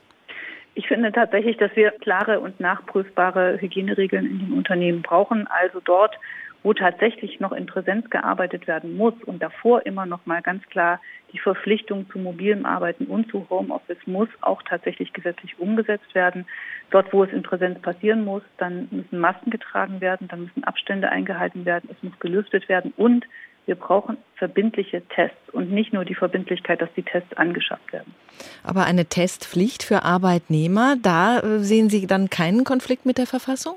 Ich 0.75 0.89
finde 0.89 1.11
tatsächlich, 1.11 1.57
dass 1.57 1.75
wir 1.75 1.91
klare 1.91 2.39
und 2.39 2.61
nachprüfbare 2.61 3.59
Hygieneregeln 3.59 4.27
in 4.27 4.39
den 4.41 4.53
Unternehmen 4.53 5.01
brauchen. 5.01 5.47
Also 5.47 5.81
dort, 5.83 6.15
wo 6.63 6.73
tatsächlich 6.73 7.41
noch 7.41 7.53
in 7.53 7.67
Präsenz 7.67 8.11
gearbeitet 8.11 8.67
werden 8.67 8.97
muss 8.97 9.15
und 9.25 9.43
davor 9.43 9.87
immer 9.87 10.07
noch 10.07 10.27
mal 10.27 10.43
ganz 10.43 10.65
klar 10.67 11.01
die 11.33 11.39
Verpflichtung 11.39 12.09
zu 12.11 12.19
mobilem 12.19 12.67
Arbeiten 12.67 13.07
und 13.07 13.31
zu 13.31 13.47
Homeoffice 13.51 14.07
muss 14.07 14.29
auch 14.41 14.63
tatsächlich 14.63 15.13
gesetzlich 15.13 15.59
umgesetzt 15.59 16.15
werden. 16.15 16.47
Dort, 16.91 17.13
wo 17.13 17.25
es 17.25 17.33
in 17.33 17.43
Präsenz 17.43 17.81
passieren 17.81 18.25
muss, 18.25 18.43
dann 18.59 18.89
müssen 18.91 19.19
Masken 19.19 19.51
getragen 19.51 20.01
werden, 20.01 20.29
dann 20.29 20.45
müssen 20.45 20.65
Abstände 20.65 21.11
eingehalten 21.11 21.65
werden, 21.65 21.91
es 21.93 22.03
muss 22.03 22.19
gelüftet 22.21 22.69
werden 22.69 22.93
und 22.97 23.27
wir 23.67 23.75
brauchen 23.75 24.17
verbindliche 24.37 25.03
Tests 25.09 25.51
und 25.53 25.73
nicht 25.73 25.93
nur 25.93 26.05
die 26.05 26.15
Verbindlichkeit, 26.15 26.81
dass 26.81 26.89
die 26.97 27.03
Tests 27.03 27.37
angeschafft 27.37 27.93
werden. 27.93 28.15
Aber 28.63 28.85
eine 28.85 29.07
Testpflicht 29.07 29.83
für 29.83 30.05
Arbeitnehmer, 30.05 30.97
da 31.03 31.41
äh, 31.41 31.59
sehen 31.59 31.91
Sie 31.91 32.07
dann 32.07 32.31
keinen 32.31 32.65
Konflikt 32.65 33.07
mit 33.07 33.19
der 33.19 33.27
Verfassung? 33.27 33.75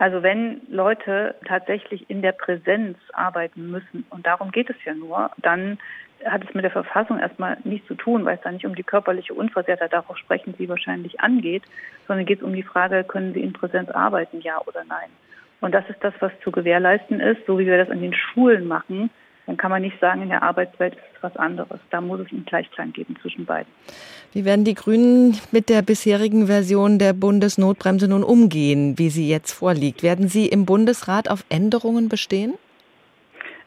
Also 0.00 0.22
wenn 0.22 0.62
Leute 0.70 1.34
tatsächlich 1.46 2.08
in 2.08 2.22
der 2.22 2.32
Präsenz 2.32 2.96
arbeiten 3.12 3.70
müssen, 3.70 4.06
und 4.08 4.26
darum 4.26 4.50
geht 4.50 4.70
es 4.70 4.76
ja 4.86 4.94
nur, 4.94 5.30
dann 5.36 5.78
hat 6.24 6.42
es 6.42 6.54
mit 6.54 6.64
der 6.64 6.70
Verfassung 6.70 7.18
erstmal 7.18 7.58
nichts 7.64 7.86
zu 7.86 7.94
tun, 7.94 8.24
weil 8.24 8.36
es 8.36 8.40
da 8.42 8.50
nicht 8.50 8.64
um 8.64 8.74
die 8.74 8.82
körperliche 8.82 9.34
Unversehrtheit, 9.34 9.92
darauf 9.92 10.16
sprechen 10.16 10.54
Sie 10.56 10.70
wahrscheinlich, 10.70 11.20
angeht, 11.20 11.64
sondern 12.08 12.24
geht 12.24 12.38
es 12.38 12.44
um 12.44 12.54
die 12.54 12.62
Frage, 12.62 13.04
können 13.04 13.34
Sie 13.34 13.42
in 13.42 13.52
Präsenz 13.52 13.90
arbeiten, 13.90 14.40
ja 14.40 14.58
oder 14.66 14.84
nein. 14.88 15.10
Und 15.60 15.74
das 15.74 15.84
ist 15.90 16.02
das, 16.02 16.14
was 16.20 16.32
zu 16.42 16.50
gewährleisten 16.50 17.20
ist, 17.20 17.44
so 17.46 17.58
wie 17.58 17.66
wir 17.66 17.76
das 17.76 17.90
an 17.90 18.00
den 18.00 18.14
Schulen 18.14 18.66
machen, 18.66 19.10
dann 19.46 19.56
kann 19.56 19.70
man 19.70 19.82
nicht 19.82 19.98
sagen, 20.00 20.22
in 20.22 20.28
der 20.28 20.42
Arbeitswelt 20.42 20.94
ist 20.94 21.02
es 21.16 21.22
was 21.22 21.36
anderes. 21.36 21.80
Da 21.90 22.00
muss 22.00 22.20
es 22.20 22.30
einen 22.30 22.44
Gleichklang 22.44 22.92
geben 22.92 23.16
zwischen 23.20 23.46
beiden. 23.46 23.72
Wie 24.32 24.44
werden 24.44 24.64
die 24.64 24.74
Grünen 24.74 25.36
mit 25.50 25.68
der 25.68 25.82
bisherigen 25.82 26.46
Version 26.46 26.98
der 26.98 27.12
Bundesnotbremse 27.12 28.08
nun 28.08 28.22
umgehen, 28.22 28.98
wie 28.98 29.10
sie 29.10 29.28
jetzt 29.28 29.52
vorliegt? 29.52 30.02
Werden 30.02 30.28
Sie 30.28 30.46
im 30.46 30.66
Bundesrat 30.66 31.28
auf 31.28 31.44
Änderungen 31.48 32.08
bestehen? 32.08 32.54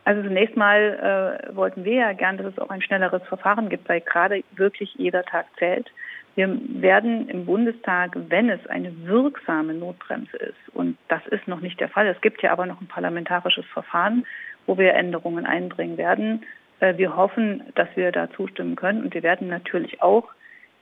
Also 0.05 0.21
zunächst 0.21 0.57
mal 0.57 1.39
äh, 1.49 1.55
wollten 1.55 1.85
wir 1.85 1.93
ja 1.93 2.13
gern, 2.13 2.37
dass 2.37 2.47
es 2.47 2.59
auch 2.59 2.69
ein 2.69 2.81
schnelleres 2.81 3.23
Verfahren 3.23 3.69
gibt, 3.69 3.87
weil 3.87 4.01
gerade 4.01 4.43
wirklich 4.55 4.93
jeder 4.95 5.23
Tag 5.23 5.45
zählt. 5.57 5.89
Wir 6.35 6.49
werden 6.81 7.29
im 7.29 7.45
Bundestag, 7.45 8.17
wenn 8.29 8.49
es 8.49 8.65
eine 8.67 8.91
wirksame 9.05 9.73
Notbremse 9.73 10.35
ist, 10.37 10.73
und 10.73 10.97
das 11.07 11.21
ist 11.27 11.47
noch 11.47 11.59
nicht 11.59 11.79
der 11.79 11.89
Fall, 11.89 12.07
es 12.07 12.19
gibt 12.21 12.41
ja 12.41 12.51
aber 12.51 12.65
noch 12.65 12.81
ein 12.81 12.87
parlamentarisches 12.87 13.65
Verfahren, 13.67 14.25
wo 14.65 14.77
wir 14.77 14.93
Änderungen 14.93 15.45
einbringen 15.45 15.97
werden. 15.97 16.43
Äh, 16.79 16.97
wir 16.97 17.15
hoffen, 17.15 17.63
dass 17.75 17.87
wir 17.95 18.11
da 18.11 18.29
zustimmen 18.31 18.75
können 18.75 19.03
und 19.03 19.13
wir 19.13 19.23
werden 19.23 19.47
natürlich 19.47 20.01
auch 20.01 20.29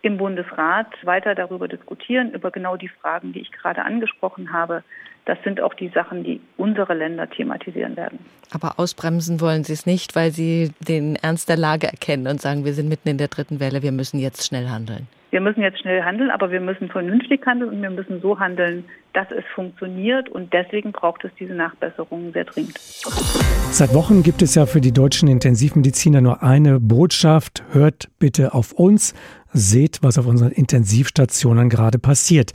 im 0.02 0.18
Bundesrat 0.18 0.88
weiter 1.04 1.36
darüber 1.36 1.68
diskutieren, 1.68 2.32
über 2.32 2.50
genau 2.52 2.76
die 2.76 2.88
Fragen, 2.88 3.34
die 3.34 3.40
ich 3.42 3.52
gerade 3.52 3.84
angesprochen 3.84 4.52
habe. 4.52 4.84
Das 5.26 5.38
sind 5.44 5.62
auch 5.62 5.76
die 5.76 5.90
Sachen, 5.90 6.24
die 6.24 6.42
unsere 6.58 6.96
Länder 6.96 7.30
thematisieren 7.30 7.96
werden. 7.96 8.18
Aber 8.52 8.80
ausbremsen 8.80 9.40
wollen 9.40 9.64
Sie 9.64 9.74
es 9.74 9.86
nicht, 9.86 10.16
weil 10.16 10.32
Sie 10.32 10.72
den 10.80 11.16
Ernst 11.16 11.50
der 11.50 11.58
Lage 11.58 11.88
erkennen 11.88 12.28
und 12.28 12.42
sagen, 12.42 12.66
wir 12.66 12.74
sind 12.74 12.90
mitten 12.90 13.10
in 13.10 13.20
der 13.20 13.28
dritten 13.28 13.60
Welle, 13.60 13.84
wir 13.84 13.92
müssen 13.92 14.20
jetzt 14.20 14.46
schnell 14.46 14.70
handeln. 14.70 15.08
Wir 15.32 15.40
müssen 15.40 15.62
jetzt 15.62 15.80
schnell 15.80 16.04
handeln, 16.04 16.30
aber 16.30 16.52
wir 16.52 16.60
müssen 16.60 16.90
vernünftig 16.90 17.46
handeln 17.46 17.72
und 17.72 17.82
wir 17.82 17.90
müssen 17.90 18.20
so 18.22 18.38
handeln, 18.38 18.84
dass 19.14 19.32
es 19.32 19.46
funktioniert. 19.56 20.28
Und 20.28 20.52
deswegen 20.52 20.92
braucht 20.92 21.24
es 21.24 21.32
diese 21.40 21.54
Nachbesserungen 21.54 22.34
sehr 22.34 22.44
dringend. 22.44 22.78
Seit 22.78 23.94
Wochen 23.94 24.24
gibt 24.24 24.42
es 24.42 24.56
ja 24.56 24.66
für 24.66 24.82
die 24.82 24.92
deutschen 24.92 25.30
Intensivmediziner 25.30 26.20
nur 26.20 26.44
eine 26.44 26.82
Botschaft. 26.82 27.64
Hört 27.72 28.10
bitte 28.20 28.54
auf 28.54 28.74
uns. 28.74 29.14
Seht, 29.54 30.00
was 30.02 30.18
auf 30.18 30.28
unseren 30.28 30.52
Intensivstationen 30.52 31.70
gerade 31.70 31.98
passiert. 31.98 32.52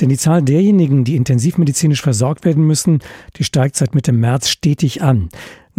Denn 0.00 0.08
die 0.08 0.16
Zahl 0.16 0.42
derjenigen, 0.42 1.04
die 1.04 1.14
intensivmedizinisch 1.14 2.02
versorgt 2.02 2.44
werden 2.44 2.66
müssen, 2.66 3.00
die 3.36 3.44
steigt 3.44 3.76
seit 3.76 3.94
Mitte 3.94 4.12
März 4.12 4.48
stetig 4.48 5.02
an. 5.02 5.28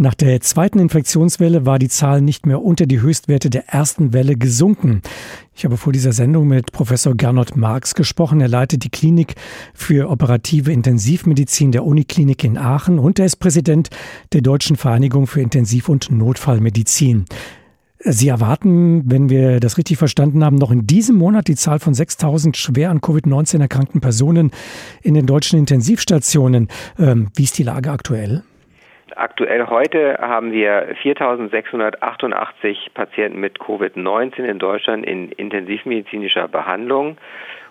Nach 0.00 0.14
der 0.14 0.40
zweiten 0.40 0.78
Infektionswelle 0.78 1.66
war 1.66 1.80
die 1.80 1.88
Zahl 1.88 2.20
nicht 2.20 2.46
mehr 2.46 2.62
unter 2.62 2.86
die 2.86 3.00
Höchstwerte 3.00 3.50
der 3.50 3.68
ersten 3.68 4.12
Welle 4.12 4.36
gesunken. 4.36 5.02
Ich 5.56 5.64
habe 5.64 5.76
vor 5.76 5.92
dieser 5.92 6.12
Sendung 6.12 6.46
mit 6.46 6.70
Professor 6.70 7.16
Gernot 7.16 7.56
Marx 7.56 7.96
gesprochen. 7.96 8.40
Er 8.40 8.46
leitet 8.46 8.84
die 8.84 8.90
Klinik 8.90 9.34
für 9.74 10.08
operative 10.08 10.70
Intensivmedizin 10.70 11.72
der 11.72 11.84
Uniklinik 11.84 12.44
in 12.44 12.56
Aachen 12.58 13.00
und 13.00 13.18
er 13.18 13.26
ist 13.26 13.40
Präsident 13.40 13.90
der 14.32 14.40
Deutschen 14.40 14.76
Vereinigung 14.76 15.26
für 15.26 15.40
Intensiv- 15.40 15.88
und 15.88 16.12
Notfallmedizin. 16.12 17.24
Sie 17.98 18.28
erwarten, 18.28 19.02
wenn 19.10 19.28
wir 19.30 19.58
das 19.58 19.78
richtig 19.78 19.98
verstanden 19.98 20.44
haben, 20.44 20.58
noch 20.58 20.70
in 20.70 20.86
diesem 20.86 21.16
Monat 21.16 21.48
die 21.48 21.56
Zahl 21.56 21.80
von 21.80 21.94
6000 21.94 22.56
schwer 22.56 22.92
an 22.92 23.00
Covid-19 23.00 23.62
erkrankten 23.62 24.00
Personen 24.00 24.52
in 25.02 25.14
den 25.14 25.26
deutschen 25.26 25.58
Intensivstationen. 25.58 26.68
Ähm, 27.00 27.30
wie 27.34 27.42
ist 27.42 27.58
die 27.58 27.64
Lage 27.64 27.90
aktuell? 27.90 28.44
Aktuell 29.18 29.66
heute 29.66 30.16
haben 30.20 30.52
wir 30.52 30.94
4.688 31.02 32.92
Patienten 32.94 33.40
mit 33.40 33.58
Covid-19 33.58 34.44
in 34.44 34.60
Deutschland 34.60 35.04
in 35.04 35.32
intensivmedizinischer 35.32 36.46
Behandlung. 36.46 37.18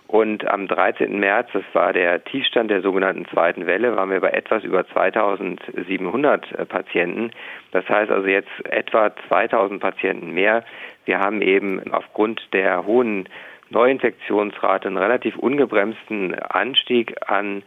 Und 0.07 0.45
am 0.45 0.67
13. 0.67 1.17
März, 1.17 1.47
das 1.53 1.63
war 1.71 1.93
der 1.93 2.21
Tiefstand 2.25 2.69
der 2.69 2.81
sogenannten 2.81 3.25
zweiten 3.27 3.65
Welle, 3.65 3.95
waren 3.95 4.09
wir 4.09 4.19
bei 4.19 4.31
etwas 4.31 4.65
über 4.65 4.85
2700 4.89 6.67
Patienten. 6.67 7.31
Das 7.71 7.87
heißt 7.87 8.11
also 8.11 8.27
jetzt 8.27 8.51
etwa 8.65 9.15
2000 9.29 9.79
Patienten 9.79 10.31
mehr. 10.31 10.65
Wir 11.05 11.19
haben 11.19 11.41
eben 11.41 11.81
aufgrund 11.93 12.41
der 12.51 12.85
hohen 12.85 13.29
Neuinfektionsrate 13.69 14.89
einen 14.89 14.97
relativ 14.97 15.37
ungebremsten 15.37 16.35
Anstieg 16.35 17.15
an 17.25 17.63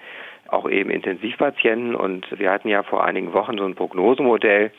auch 0.52 0.68
eben 0.68 0.90
Intensivpatienten. 0.90 1.94
Und 1.94 2.26
wir 2.38 2.50
hatten 2.50 2.68
ja 2.68 2.82
vor 2.82 3.04
einigen 3.04 3.32
Wochen 3.32 3.58
so 3.58 3.64
ein 3.64 3.74
Prognosemodell 3.74 4.72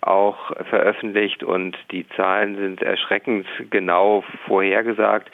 auch 0.00 0.52
veröffentlicht. 0.68 1.42
Und 1.42 1.76
die 1.90 2.08
Zahlen 2.10 2.56
sind 2.56 2.82
erschreckend 2.82 3.46
genau 3.70 4.24
vorhergesagt, 4.46 5.30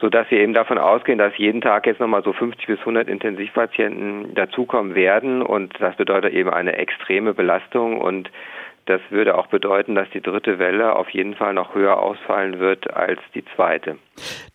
sodass 0.00 0.30
wir 0.30 0.40
eben 0.40 0.54
davon 0.54 0.78
ausgehen, 0.78 1.18
dass 1.18 1.36
jeden 1.36 1.60
Tag 1.60 1.86
jetzt 1.86 2.00
nochmal 2.00 2.22
so 2.22 2.32
50 2.32 2.66
bis 2.66 2.78
100 2.80 3.08
Intensivpatienten 3.08 4.34
dazukommen 4.34 4.94
werden. 4.94 5.42
Und 5.42 5.74
das 5.80 5.96
bedeutet 5.96 6.32
eben 6.32 6.50
eine 6.50 6.76
extreme 6.76 7.34
Belastung. 7.34 8.00
Und 8.00 8.30
das 8.88 9.00
würde 9.10 9.36
auch 9.36 9.48
bedeuten, 9.48 9.94
dass 9.94 10.08
die 10.14 10.20
dritte 10.20 10.58
Welle 10.58 10.96
auf 10.96 11.10
jeden 11.10 11.34
Fall 11.34 11.52
noch 11.52 11.74
höher 11.74 12.02
ausfallen 12.02 12.58
wird 12.58 12.90
als 12.94 13.20
die 13.34 13.44
zweite. 13.54 13.96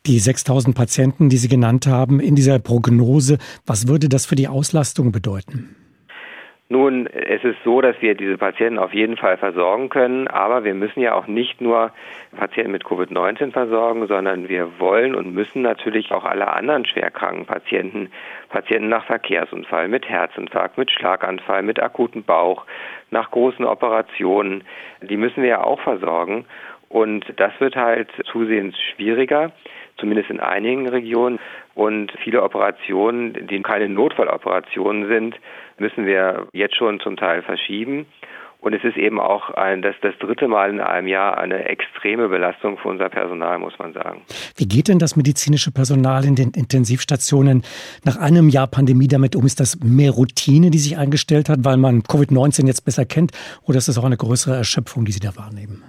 Die 0.05 0.19
6000 0.19 0.75
Patienten, 0.75 1.29
die 1.29 1.37
Sie 1.37 1.47
genannt 1.47 1.87
haben 1.87 2.19
in 2.19 2.35
dieser 2.35 2.59
Prognose, 2.59 3.37
was 3.65 3.87
würde 3.87 4.09
das 4.09 4.25
für 4.25 4.35
die 4.35 4.47
Auslastung 4.47 5.11
bedeuten? 5.11 5.75
Nun, 6.73 7.05
es 7.05 7.43
ist 7.43 7.59
so, 7.63 7.81
dass 7.81 8.01
wir 8.01 8.15
diese 8.15 8.35
Patienten 8.35 8.79
auf 8.79 8.95
jeden 8.95 9.15
Fall 9.15 9.37
versorgen 9.37 9.89
können, 9.89 10.27
aber 10.27 10.63
wir 10.63 10.73
müssen 10.73 11.01
ja 11.01 11.13
auch 11.13 11.27
nicht 11.27 11.61
nur 11.61 11.91
Patienten 12.35 12.71
mit 12.71 12.83
Covid-19 12.83 13.51
versorgen, 13.51 14.07
sondern 14.07 14.49
wir 14.49 14.79
wollen 14.79 15.13
und 15.13 15.35
müssen 15.35 15.61
natürlich 15.61 16.11
auch 16.11 16.25
alle 16.25 16.51
anderen 16.51 16.87
schwerkranken 16.87 17.45
Patienten, 17.45 18.09
Patienten 18.49 18.89
nach 18.89 19.05
Verkehrsunfall, 19.05 19.87
mit 19.87 20.09
Herzinfarkt, 20.09 20.79
mit 20.79 20.89
Schlaganfall, 20.89 21.61
mit 21.61 21.79
akutem 21.79 22.23
Bauch, 22.23 22.65
nach 23.11 23.29
großen 23.29 23.65
Operationen, 23.65 24.63
die 24.99 25.17
müssen 25.17 25.43
wir 25.43 25.49
ja 25.49 25.63
auch 25.63 25.79
versorgen. 25.79 26.45
Und 26.89 27.23
das 27.37 27.51
wird 27.59 27.75
halt 27.75 28.09
zusehends 28.31 28.79
schwieriger, 28.79 29.51
zumindest 29.97 30.29
in 30.29 30.39
einigen 30.39 30.87
Regionen. 30.87 31.39
Und 31.75 32.11
viele 32.23 32.43
Operationen, 32.43 33.47
die 33.47 33.61
keine 33.61 33.89
Notfalloperationen 33.89 35.07
sind, 35.07 35.39
müssen 35.77 36.05
wir 36.05 36.47
jetzt 36.53 36.75
schon 36.75 36.99
zum 36.99 37.17
Teil 37.17 37.41
verschieben. 37.41 38.05
Und 38.63 38.73
es 38.73 38.83
ist 38.85 38.95
eben 38.95 39.19
auch 39.19 39.49
ein, 39.49 39.81
das, 39.81 39.93
das 40.01 40.17
dritte 40.19 40.47
Mal 40.47 40.69
in 40.69 40.79
einem 40.79 41.09
Jahr 41.09 41.37
eine 41.37 41.65
extreme 41.65 42.29
Belastung 42.29 42.77
für 42.77 42.87
unser 42.87 43.09
Personal, 43.09 43.59
muss 43.59 43.77
man 43.77 43.91
sagen. 43.91 44.21
Wie 44.55 44.65
geht 44.65 44.87
denn 44.87 44.99
das 44.99 45.17
medizinische 45.17 45.71
Personal 45.71 46.23
in 46.23 46.35
den 46.35 46.51
Intensivstationen 46.51 47.63
nach 48.05 48.15
einem 48.15 48.47
Jahr 48.47 48.67
Pandemie 48.67 49.09
damit 49.09 49.35
um? 49.35 49.45
Ist 49.45 49.59
das 49.59 49.79
mehr 49.83 50.11
Routine, 50.11 50.71
die 50.71 50.77
sich 50.77 50.97
eingestellt 50.97 51.49
hat, 51.49 51.59
weil 51.63 51.75
man 51.75 52.03
Covid-19 52.03 52.65
jetzt 52.65 52.85
besser 52.85 53.03
kennt, 53.03 53.33
oder 53.63 53.79
ist 53.79 53.89
das 53.89 53.97
auch 53.97 54.05
eine 54.05 54.15
größere 54.15 54.55
Erschöpfung, 54.55 55.03
die 55.03 55.11
Sie 55.11 55.19
da 55.19 55.35
wahrnehmen? 55.35 55.83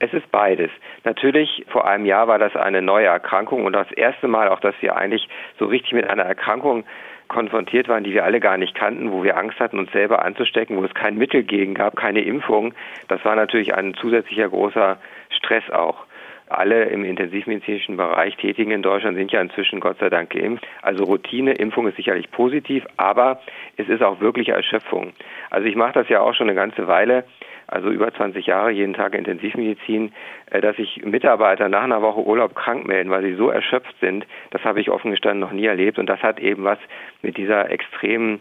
Es 0.00 0.14
ist 0.14 0.30
beides. 0.32 0.70
Natürlich, 1.04 1.66
vor 1.68 1.86
einem 1.86 2.06
Jahr 2.06 2.26
war 2.26 2.38
das 2.38 2.56
eine 2.56 2.80
neue 2.80 3.06
Erkrankung 3.06 3.66
und 3.66 3.74
das 3.74 3.92
erste 3.92 4.28
Mal 4.28 4.48
auch, 4.48 4.60
dass 4.60 4.74
wir 4.80 4.96
eigentlich 4.96 5.28
so 5.58 5.66
richtig 5.66 5.92
mit 5.92 6.08
einer 6.08 6.22
Erkrankung 6.22 6.84
konfrontiert 7.28 7.86
waren, 7.86 8.02
die 8.02 8.14
wir 8.14 8.24
alle 8.24 8.40
gar 8.40 8.56
nicht 8.56 8.74
kannten, 8.74 9.12
wo 9.12 9.22
wir 9.22 9.36
Angst 9.36 9.60
hatten, 9.60 9.78
uns 9.78 9.92
selber 9.92 10.24
anzustecken, 10.24 10.78
wo 10.78 10.84
es 10.84 10.94
kein 10.94 11.16
Mittel 11.16 11.42
gegen 11.42 11.74
gab, 11.74 11.96
keine 11.96 12.22
Impfung. 12.22 12.72
Das 13.08 13.24
war 13.26 13.36
natürlich 13.36 13.74
ein 13.74 13.94
zusätzlicher 13.94 14.48
großer 14.48 14.98
Stress 15.36 15.68
auch. 15.70 16.06
Alle 16.48 16.86
im 16.86 17.04
intensivmedizinischen 17.04 17.96
Bereich 17.96 18.36
tätigen 18.36 18.72
in 18.72 18.82
Deutschland 18.82 19.18
sind 19.18 19.30
ja 19.30 19.40
inzwischen 19.40 19.80
Gott 19.80 19.98
sei 20.00 20.08
Dank 20.08 20.30
geimpft. 20.30 20.66
Also 20.82 21.04
Routine, 21.04 21.52
Impfung 21.52 21.86
ist 21.86 21.96
sicherlich 21.96 22.30
positiv, 22.30 22.84
aber 22.96 23.40
es 23.76 23.88
ist 23.88 24.02
auch 24.02 24.20
wirkliche 24.20 24.52
Erschöpfung. 24.52 25.12
Also 25.50 25.68
ich 25.68 25.76
mache 25.76 25.92
das 25.92 26.08
ja 26.08 26.20
auch 26.20 26.34
schon 26.34 26.48
eine 26.48 26.56
ganze 26.56 26.88
Weile 26.88 27.24
also 27.70 27.90
über 27.90 28.12
20 28.12 28.46
Jahre 28.46 28.70
jeden 28.70 28.94
Tag 28.94 29.14
Intensivmedizin, 29.14 30.12
äh, 30.50 30.60
dass 30.60 30.76
sich 30.76 31.04
Mitarbeiter 31.04 31.68
nach 31.68 31.84
einer 31.84 32.02
Woche 32.02 32.20
Urlaub 32.20 32.54
krank 32.54 32.86
melden, 32.86 33.10
weil 33.10 33.22
sie 33.22 33.34
so 33.34 33.48
erschöpft 33.48 33.94
sind, 34.00 34.26
das 34.50 34.64
habe 34.64 34.80
ich 34.80 34.90
offen 34.90 35.12
gestanden 35.12 35.40
noch 35.40 35.52
nie 35.52 35.66
erlebt 35.66 35.98
und 35.98 36.06
das 36.06 36.22
hat 36.22 36.40
eben 36.40 36.64
was 36.64 36.78
mit 37.22 37.36
dieser 37.36 37.70
extremen 37.70 38.40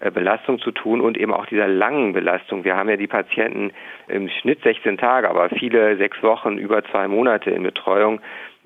äh, 0.00 0.10
Belastung 0.12 0.60
zu 0.60 0.70
tun 0.70 1.00
und 1.00 1.18
eben 1.18 1.34
auch 1.34 1.46
dieser 1.46 1.66
langen 1.66 2.12
Belastung. 2.12 2.64
Wir 2.64 2.76
haben 2.76 2.88
ja 2.88 2.96
die 2.96 3.08
Patienten 3.08 3.72
im 4.06 4.28
Schnitt 4.28 4.62
16 4.62 4.96
Tage, 4.96 5.28
aber 5.28 5.48
viele 5.50 5.96
sechs 5.96 6.22
Wochen, 6.22 6.56
über 6.56 6.84
zwei 6.84 7.08
Monate 7.08 7.50
in 7.50 7.64
Betreuung. 7.64 8.20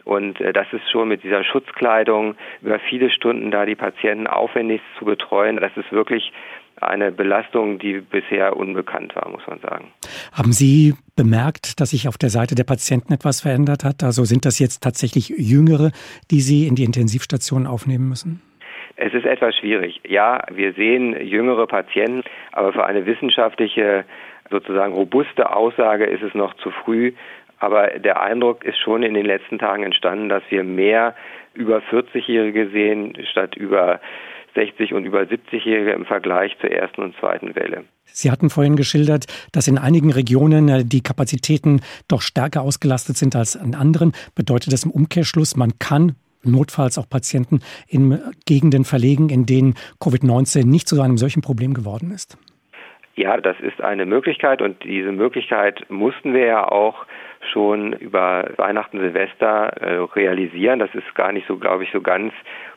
Und 0.04 0.40
äh, 0.40 0.52
das 0.52 0.66
ist 0.72 0.90
schon 0.90 1.08
mit 1.08 1.22
dieser 1.22 1.44
Schutzkleidung 1.44 2.34
über 2.60 2.78
viele 2.78 3.10
Stunden 3.10 3.50
da 3.50 3.66
die 3.66 3.74
Patienten 3.74 4.26
aufwendig 4.26 4.80
zu 4.98 5.04
betreuen. 5.04 5.56
Das 5.56 5.76
ist 5.76 5.92
wirklich 5.92 6.32
eine 6.80 7.12
Belastung, 7.12 7.78
die 7.78 8.00
bisher 8.00 8.56
unbekannt 8.56 9.14
war, 9.14 9.28
muss 9.28 9.46
man 9.46 9.60
sagen. 9.60 9.92
Haben 10.32 10.52
Sie 10.52 10.94
bemerkt, 11.16 11.80
dass 11.80 11.90
sich 11.90 12.08
auf 12.08 12.18
der 12.18 12.30
Seite 12.30 12.54
der 12.54 12.64
Patienten 12.64 13.12
etwas 13.12 13.40
verändert 13.40 13.84
hat? 13.84 14.02
Also 14.02 14.24
sind 14.24 14.44
das 14.44 14.58
jetzt 14.58 14.82
tatsächlich 14.82 15.28
Jüngere, 15.28 15.92
die 16.30 16.40
Sie 16.40 16.66
in 16.66 16.74
die 16.74 16.84
Intensivstation 16.84 17.66
aufnehmen 17.66 18.08
müssen? 18.08 18.42
Es 18.96 19.14
ist 19.14 19.24
etwas 19.24 19.56
schwierig. 19.56 20.00
Ja, 20.06 20.44
wir 20.52 20.74
sehen 20.74 21.16
jüngere 21.26 21.66
Patienten, 21.66 22.22
aber 22.52 22.72
für 22.72 22.84
eine 22.84 23.06
wissenschaftliche, 23.06 24.04
sozusagen 24.50 24.92
robuste 24.92 25.54
Aussage 25.54 26.04
ist 26.04 26.22
es 26.22 26.34
noch 26.34 26.54
zu 26.54 26.70
früh. 26.70 27.12
Aber 27.62 27.86
der 28.00 28.20
Eindruck 28.20 28.64
ist 28.64 28.78
schon 28.80 29.04
in 29.04 29.14
den 29.14 29.24
letzten 29.24 29.60
Tagen 29.60 29.84
entstanden, 29.84 30.28
dass 30.28 30.42
wir 30.48 30.64
mehr 30.64 31.14
über 31.54 31.78
40-Jährige 31.78 32.70
sehen 32.70 33.16
statt 33.30 33.54
über 33.54 34.00
60 34.56 34.92
und 34.92 35.04
über 35.04 35.20
70-Jährige 35.20 35.92
im 35.92 36.04
Vergleich 36.04 36.58
zur 36.60 36.72
ersten 36.72 37.02
und 37.02 37.14
zweiten 37.20 37.54
Welle. 37.54 37.84
Sie 38.04 38.32
hatten 38.32 38.50
vorhin 38.50 38.74
geschildert, 38.74 39.26
dass 39.52 39.68
in 39.68 39.78
einigen 39.78 40.10
Regionen 40.10 40.68
äh, 40.68 40.84
die 40.84 41.04
Kapazitäten 41.04 41.82
doch 42.08 42.20
stärker 42.20 42.62
ausgelastet 42.62 43.16
sind 43.16 43.36
als 43.36 43.54
in 43.54 43.76
anderen. 43.76 44.10
Bedeutet 44.34 44.72
das 44.72 44.84
im 44.84 44.90
Umkehrschluss, 44.90 45.56
man 45.56 45.78
kann 45.78 46.16
notfalls 46.42 46.98
auch 46.98 47.08
Patienten 47.08 47.60
in 47.86 48.18
Gegenden 48.44 48.84
verlegen, 48.84 49.28
in 49.28 49.46
denen 49.46 49.74
Covid-19 50.00 50.66
nicht 50.66 50.88
zu 50.88 51.00
einem 51.00 51.16
solchen 51.16 51.42
Problem 51.42 51.74
geworden 51.74 52.10
ist? 52.10 52.36
Ja, 53.14 53.36
das 53.36 53.56
ist 53.60 53.80
eine 53.80 54.06
Möglichkeit 54.06 54.62
und 54.62 54.82
diese 54.82 55.12
Möglichkeit 55.12 55.84
mussten 55.90 56.32
wir 56.32 56.46
ja 56.46 56.68
auch 56.68 57.06
schon 57.50 57.92
über 57.94 58.48
Weihnachten, 58.56 59.00
Silvester 59.00 59.68
äh, 59.80 59.96
realisieren. 60.14 60.78
Das 60.78 60.94
ist 60.94 61.14
gar 61.14 61.32
nicht 61.32 61.46
so, 61.46 61.56
glaube 61.56 61.84
ich, 61.84 61.90
so 61.92 62.00
ganz 62.00 62.32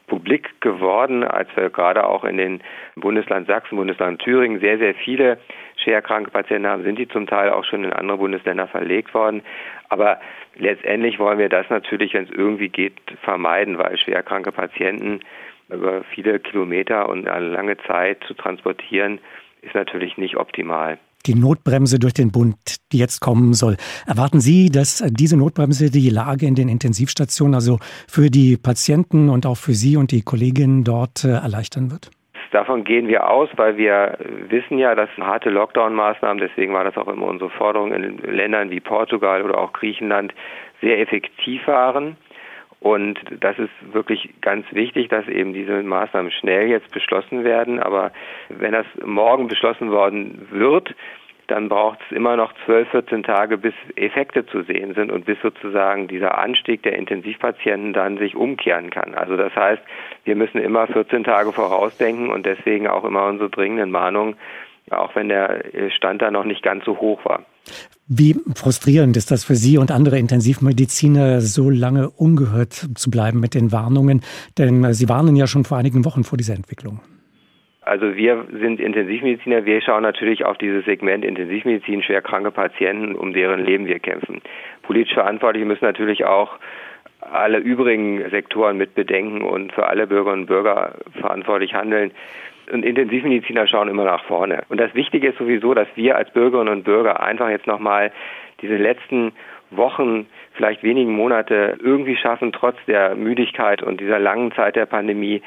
publik 0.07 0.61
geworden, 0.61 1.23
als 1.23 1.49
wir 1.55 1.69
gerade 1.69 2.05
auch 2.05 2.23
in 2.23 2.37
den 2.37 2.61
Bundesland 2.95 3.47
Sachsen, 3.47 3.77
Bundesland 3.77 4.21
Thüringen 4.21 4.59
sehr, 4.59 4.77
sehr 4.77 4.93
viele 4.93 5.37
schwerkranke 5.77 6.31
Patienten 6.31 6.67
haben, 6.67 6.83
sind 6.83 6.99
die 6.99 7.07
zum 7.07 7.27
Teil 7.27 7.49
auch 7.49 7.65
schon 7.65 7.83
in 7.83 7.93
andere 7.93 8.17
Bundesländer 8.17 8.67
verlegt 8.67 9.13
worden. 9.13 9.41
Aber 9.89 10.19
letztendlich 10.55 11.19
wollen 11.19 11.39
wir 11.39 11.49
das 11.49 11.69
natürlich, 11.69 12.13
wenn 12.13 12.25
es 12.25 12.31
irgendwie 12.31 12.69
geht, 12.69 12.93
vermeiden, 13.23 13.77
weil 13.77 13.97
schwerkranke 13.97 14.51
Patienten 14.51 15.21
über 15.69 16.03
viele 16.03 16.39
Kilometer 16.39 17.09
und 17.09 17.27
eine 17.27 17.47
lange 17.47 17.77
Zeit 17.77 18.23
zu 18.27 18.35
transportieren, 18.35 19.19
ist 19.61 19.73
natürlich 19.73 20.17
nicht 20.17 20.37
optimal 20.37 20.99
die 21.25 21.35
Notbremse 21.35 21.99
durch 21.99 22.13
den 22.13 22.31
Bund, 22.31 22.55
die 22.91 22.97
jetzt 22.97 23.19
kommen 23.19 23.53
soll. 23.53 23.77
Erwarten 24.07 24.39
Sie, 24.39 24.69
dass 24.69 25.03
diese 25.09 25.37
Notbremse 25.37 25.89
die 25.91 26.09
Lage 26.09 26.45
in 26.45 26.55
den 26.55 26.69
Intensivstationen, 26.69 27.55
also 27.55 27.79
für 28.07 28.29
die 28.29 28.57
Patienten 28.57 29.29
und 29.29 29.45
auch 29.45 29.57
für 29.57 29.73
Sie 29.73 29.97
und 29.97 30.11
die 30.11 30.21
Kolleginnen 30.21 30.83
dort 30.83 31.23
äh, 31.23 31.29
erleichtern 31.29 31.91
wird? 31.91 32.11
Davon 32.51 32.85
gehen 32.85 33.07
wir 33.07 33.29
aus, 33.29 33.49
weil 33.57 33.75
wir 33.75 34.17
wissen 34.47 34.77
ja, 34.77 34.95
dass 34.95 35.09
harte 35.19 35.49
Lockdown-Maßnahmen, 35.49 36.37
deswegen 36.37 36.73
war 36.73 36.85
das 36.85 36.95
auch 36.95 37.07
immer 37.07 37.25
unsere 37.25 37.49
Forderung 37.49 37.91
in 37.91 38.17
Ländern 38.19 38.69
wie 38.69 38.79
Portugal 38.79 39.41
oder 39.41 39.57
auch 39.57 39.73
Griechenland, 39.73 40.33
sehr 40.81 40.99
effektiv 40.99 41.67
waren. 41.67 42.15
Und 42.85 43.19
das 43.39 43.57
ist 43.57 43.71
wirklich 43.93 44.29
ganz 44.41 44.63
wichtig, 44.69 45.09
dass 45.09 45.27
eben 45.27 45.53
diese 45.53 45.81
Maßnahmen 45.81 46.29
schnell 46.29 46.67
jetzt 46.67 46.91
beschlossen 46.91 47.43
werden. 47.43 47.79
Aber 47.79 48.11
wenn 48.49 48.73
das 48.73 48.85
morgen 49.03 49.47
beschlossen 49.47 49.89
worden 49.89 50.47
wird, 50.51 50.93
dann 51.47 51.67
braucht 51.67 51.97
es 52.05 52.15
immer 52.15 52.37
noch 52.37 52.53
12, 52.65 52.89
14 52.89 53.23
Tage, 53.23 53.57
bis 53.57 53.73
Effekte 53.95 54.45
zu 54.45 54.61
sehen 54.61 54.93
sind 54.93 55.11
und 55.11 55.25
bis 55.25 55.41
sozusagen 55.41 56.07
dieser 56.07 56.37
Anstieg 56.37 56.83
der 56.83 56.93
Intensivpatienten 56.93 57.93
dann 57.93 58.19
sich 58.19 58.35
umkehren 58.35 58.91
kann. 58.91 59.15
Also 59.15 59.35
das 59.35 59.55
heißt, 59.55 59.81
wir 60.25 60.35
müssen 60.35 60.59
immer 60.59 60.85
14 60.85 61.23
Tage 61.23 61.53
vorausdenken 61.53 62.29
und 62.29 62.45
deswegen 62.45 62.87
auch 62.87 63.03
immer 63.03 63.25
unsere 63.25 63.49
dringenden 63.49 63.89
Mahnungen, 63.89 64.35
auch 64.91 65.15
wenn 65.15 65.29
der 65.29 65.89
Stand 65.89 66.21
da 66.21 66.29
noch 66.29 66.45
nicht 66.45 66.61
ganz 66.61 66.85
so 66.85 66.99
hoch 66.99 67.25
war. 67.25 67.45
Wie 68.07 68.35
frustrierend 68.55 69.17
ist 69.17 69.31
das 69.31 69.43
für 69.43 69.55
Sie 69.55 69.77
und 69.77 69.91
andere 69.91 70.19
Intensivmediziner, 70.19 71.41
so 71.41 71.69
lange 71.69 72.09
ungehört 72.09 72.73
zu 72.73 73.09
bleiben 73.09 73.39
mit 73.39 73.55
den 73.55 73.71
Warnungen? 73.71 74.21
Denn 74.57 74.93
Sie 74.93 75.09
warnen 75.09 75.35
ja 75.35 75.47
schon 75.47 75.63
vor 75.63 75.77
einigen 75.77 76.05
Wochen 76.05 76.23
vor 76.23 76.37
dieser 76.37 76.53
Entwicklung. 76.53 76.99
Also 77.81 78.15
wir 78.15 78.45
sind 78.59 78.79
Intensivmediziner, 78.79 79.65
wir 79.65 79.79
schauen 79.79 80.01
natürlich 80.01 80.43
auf 80.43 80.57
dieses 80.57 80.85
Segment 80.85 81.23
Intensivmedizin, 81.23 82.01
schwerkranke 82.01 82.49
Patienten, 82.49 83.15
um 83.15 83.31
deren 83.31 83.63
Leben 83.63 83.85
wir 83.85 83.99
kämpfen. 83.99 84.41
Politisch 84.81 85.13
Verantwortliche 85.13 85.67
müssen 85.67 85.85
natürlich 85.85 86.25
auch 86.25 86.57
alle 87.21 87.59
übrigen 87.59 88.27
Sektoren 88.31 88.77
mit 88.77 88.95
bedenken 88.95 89.41
und 89.41 89.71
für 89.71 89.87
alle 89.87 90.07
Bürgerinnen 90.07 90.41
und 90.41 90.47
Bürger 90.47 90.95
verantwortlich 91.19 91.73
handeln. 91.73 92.11
Und 92.71 92.83
Intensivmediziner 92.83 93.67
schauen 93.67 93.89
immer 93.89 94.05
nach 94.05 94.23
vorne. 94.25 94.63
Und 94.69 94.79
das 94.79 94.93
Wichtige 94.95 95.29
ist 95.29 95.37
sowieso, 95.37 95.73
dass 95.73 95.87
wir 95.95 96.15
als 96.15 96.31
Bürgerinnen 96.31 96.73
und 96.73 96.83
Bürger 96.83 97.21
einfach 97.21 97.49
jetzt 97.49 97.67
nochmal 97.67 98.11
diese 98.61 98.77
letzten 98.77 99.33
Wochen, 99.71 100.27
vielleicht 100.53 100.83
wenigen 100.83 101.13
Monate 101.15 101.77
irgendwie 101.81 102.15
schaffen, 102.15 102.51
trotz 102.51 102.77
der 102.87 103.15
Müdigkeit 103.15 103.83
und 103.83 103.99
dieser 103.99 104.19
langen 104.19 104.51
Zeit 104.53 104.75
der 104.75 104.85
Pandemie, 104.85 105.41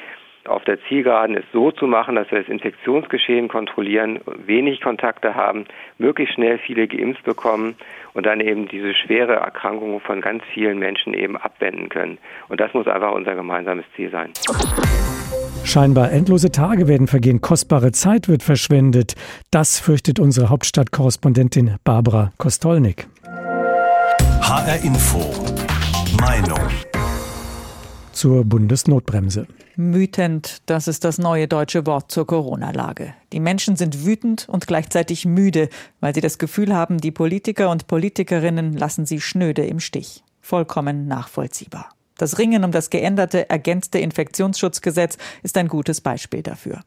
auf 0.49 0.63
der 0.63 0.81
Zielgeraden 0.85 1.35
ist 1.35 1.51
so 1.53 1.71
zu 1.71 1.85
machen, 1.85 2.15
dass 2.15 2.31
wir 2.31 2.39
das 2.39 2.49
Infektionsgeschehen 2.49 3.49
kontrollieren, 3.49 4.19
wenig 4.25 4.81
Kontakte 4.81 5.35
haben, 5.35 5.65
möglichst 5.97 6.35
schnell 6.35 6.57
viele 6.57 6.87
geimpft 6.87 7.23
bekommen 7.23 7.75
und 8.13 8.25
dann 8.25 8.39
eben 8.39 8.67
diese 8.67 8.93
schwere 8.95 9.33
Erkrankung 9.33 9.99
von 9.99 10.21
ganz 10.21 10.43
vielen 10.53 10.79
Menschen 10.79 11.13
eben 11.13 11.37
abwenden 11.37 11.89
können. 11.89 12.17
Und 12.47 12.59
das 12.59 12.73
muss 12.73 12.87
einfach 12.87 13.11
unser 13.13 13.35
gemeinsames 13.35 13.85
Ziel 13.95 14.09
sein. 14.09 14.31
Scheinbar 15.69 16.11
endlose 16.11 16.49
Tage 16.49 16.87
werden 16.87 17.05
vergehen, 17.05 17.41
kostbare 17.41 17.91
Zeit 17.91 18.27
wird 18.27 18.41
verschwendet. 18.41 19.13
Das 19.51 19.77
fürchtet 19.77 20.19
unsere 20.19 20.49
Hauptstadtkorrespondentin 20.49 21.75
Barbara 21.83 22.31
Kostolnik. 22.39 23.07
HR 24.41 24.81
Info. 24.81 25.19
Meinung 26.19 26.57
zur 28.13 28.45
Bundesnotbremse. 28.45 29.45
Mütend, 29.75 30.63
das 30.65 30.87
ist 30.87 31.03
das 31.03 31.19
neue 31.19 31.47
deutsche 31.47 31.85
Wort 31.85 32.11
zur 32.11 32.25
Corona-Lage. 32.25 33.13
Die 33.31 33.39
Menschen 33.39 33.75
sind 33.75 34.03
wütend 34.03 34.49
und 34.49 34.65
gleichzeitig 34.65 35.27
müde, 35.27 35.69
weil 35.99 36.15
sie 36.15 36.21
das 36.21 36.39
Gefühl 36.39 36.73
haben, 36.73 36.97
die 36.97 37.11
Politiker 37.11 37.69
und 37.69 37.85
Politikerinnen 37.85 38.73
lassen 38.73 39.05
sie 39.05 39.21
schnöde 39.21 39.67
im 39.67 39.79
Stich. 39.79 40.23
Vollkommen 40.41 41.07
nachvollziehbar. 41.07 41.91
Das 42.19 42.37
Ringen 42.37 42.65
um 42.65 42.71
das 42.71 42.89
geänderte, 42.89 43.49
ergänzte 43.49 43.97
Infektionsschutzgesetz 43.97 45.17
ist 45.41 45.57
ein 45.57 45.69
gutes 45.69 46.01
Beispiel 46.01 46.43
dafür. 46.43 46.81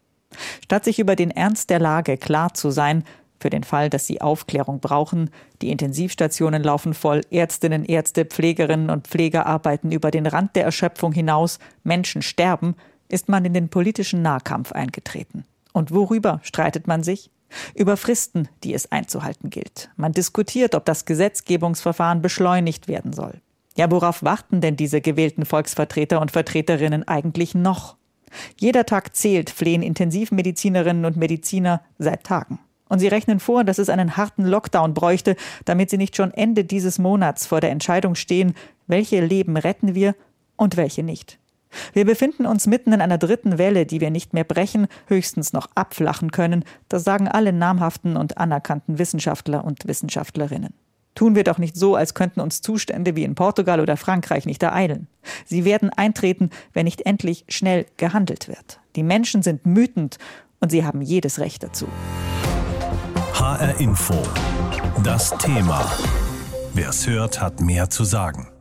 Statt 0.62 0.85
sich 0.85 0.99
über 0.99 1.16
den 1.16 1.31
Ernst 1.31 1.71
der 1.71 1.81
Lage 1.81 2.18
klar 2.18 2.53
zu 2.53 2.71
sein, 2.71 3.03
für 3.40 3.49
den 3.49 3.64
Fall, 3.64 3.88
dass 3.88 4.07
sie 4.07 4.21
Aufklärung 4.21 4.81
brauchen. 4.81 5.31
Die 5.62 5.71
Intensivstationen 5.71 6.62
laufen 6.62 6.92
voll, 6.92 7.23
Ärztinnen, 7.31 7.87
Ärzte, 7.87 8.27
Pflegerinnen 8.27 8.90
und 8.90 9.09
Pfleger 9.09 9.47
arbeiten 9.47 9.90
über 9.90 10.11
den 10.11 10.27
Rand 10.27 10.55
der 10.55 10.64
Erschöpfung 10.64 11.12
hinaus, 11.12 11.59
Menschen 11.83 12.21
sterben, 12.21 12.77
ist 13.09 13.31
man 13.31 13.47
in 13.47 13.55
den 13.55 13.71
politischen 13.71 14.21
Nahkampf 14.21 14.73
eingetreten. 14.73 15.45
Und 15.73 15.92
worüber 15.92 16.40
streitet 16.45 16.87
man 16.87 17.03
sich? 17.03 17.31
Über 17.75 17.97
Fristen, 17.97 18.49
die 18.64 18.75
es 18.75 18.92
einzuhalten 18.92 19.49
gilt. 19.49 19.90
Man 19.97 20.12
diskutiert, 20.12 20.75
ob 20.75 20.85
das 20.85 21.07
Gesetzgebungsverfahren 21.07 22.21
beschleunigt 22.21 22.87
werden 22.87 23.14
soll. 23.14 23.40
Ja, 23.76 23.90
worauf 23.90 24.22
warten 24.22 24.61
denn 24.61 24.76
diese 24.76 25.00
gewählten 25.00 25.44
Volksvertreter 25.44 26.20
und 26.20 26.30
Vertreterinnen 26.30 27.08
eigentlich 27.08 27.54
noch? 27.54 27.96
Jeder 28.58 28.87
Tag 28.87 29.14
zählt, 29.16 29.50
flehen 29.50 29.82
Intensivmedizinerinnen 29.82 31.04
und 31.04 31.16
Mediziner 31.16 31.82
seit 31.98 32.24
Tagen. 32.24 32.58
Und 32.88 32.98
sie 32.98 33.08
rechnen 33.08 33.40
vor, 33.40 33.64
dass 33.64 33.78
es 33.78 33.88
einen 33.88 34.16
harten 34.18 34.44
Lockdown 34.44 34.92
bräuchte, 34.92 35.37
damit 35.64 35.88
sie 35.88 35.96
nicht 35.96 36.16
schon 36.16 36.32
Ende 36.35 36.64
dieses 36.64 36.98
Monats 36.98 37.46
vor 37.46 37.61
der 37.61 37.70
Entscheidung 37.70 38.14
stehen, 38.14 38.54
welche 38.87 39.24
Leben 39.24 39.56
retten 39.56 39.94
wir 39.94 40.14
und 40.56 40.76
welche 40.76 41.02
nicht. 41.02 41.38
Wir 41.94 42.04
befinden 42.04 42.44
uns 42.44 42.66
mitten 42.66 42.92
in 42.92 43.00
einer 43.00 43.16
dritten 43.16 43.56
Welle, 43.56 43.87
die 43.87 44.02
wir 44.02 44.11
nicht 44.11 44.35
mehr 44.35 44.44
brechen, 44.44 44.88
höchstens 45.06 45.54
noch 45.54 45.68
abflachen 45.74 46.30
können. 46.30 46.64
Das 46.88 47.04
sagen 47.04 47.28
alle 47.28 47.54
namhaften 47.54 48.18
und 48.18 48.37
anerkannten 48.37 48.98
Wissenschaftler 48.98 49.64
und 49.64 49.87
Wissenschaftlerinnen. 49.88 50.74
Tun 51.14 51.35
wir 51.35 51.44
doch 51.44 51.59
nicht 51.59 51.77
so, 51.77 51.94
als 51.94 52.14
könnten 52.14 52.40
uns 52.40 52.62
Zustände 52.62 53.16
wie 53.16 53.25
in 53.25 53.35
Portugal 53.35 53.81
oder 53.81 53.96
Frankreich 53.96 54.46
nicht 54.46 54.62
ereilen. 54.62 55.09
Sie 55.44 55.64
werden 55.64 55.90
eintreten, 55.90 56.51
wenn 56.72 56.85
nicht 56.85 57.05
endlich 57.05 57.44
schnell 57.48 57.87
gehandelt 57.96 58.48
wird. 58.48 58.81
Die 58.96 59.03
Menschen 59.03 59.42
sind 59.42 59.61
wütend 59.64 60.18
und 60.61 60.70
sie 60.70 60.85
haben 60.85 61.03
jedes 61.03 61.38
Recht 61.38 61.62
dazu. 61.62 61.87
HR 63.35 63.81
Info. 63.81 64.14
Das 65.03 65.37
Thema. 65.38 65.90
Wer 66.75 66.88
es 66.88 67.07
hört, 67.07 67.40
hat 67.40 67.61
mehr 67.61 67.90
zu 67.90 68.05
sagen. 68.05 68.51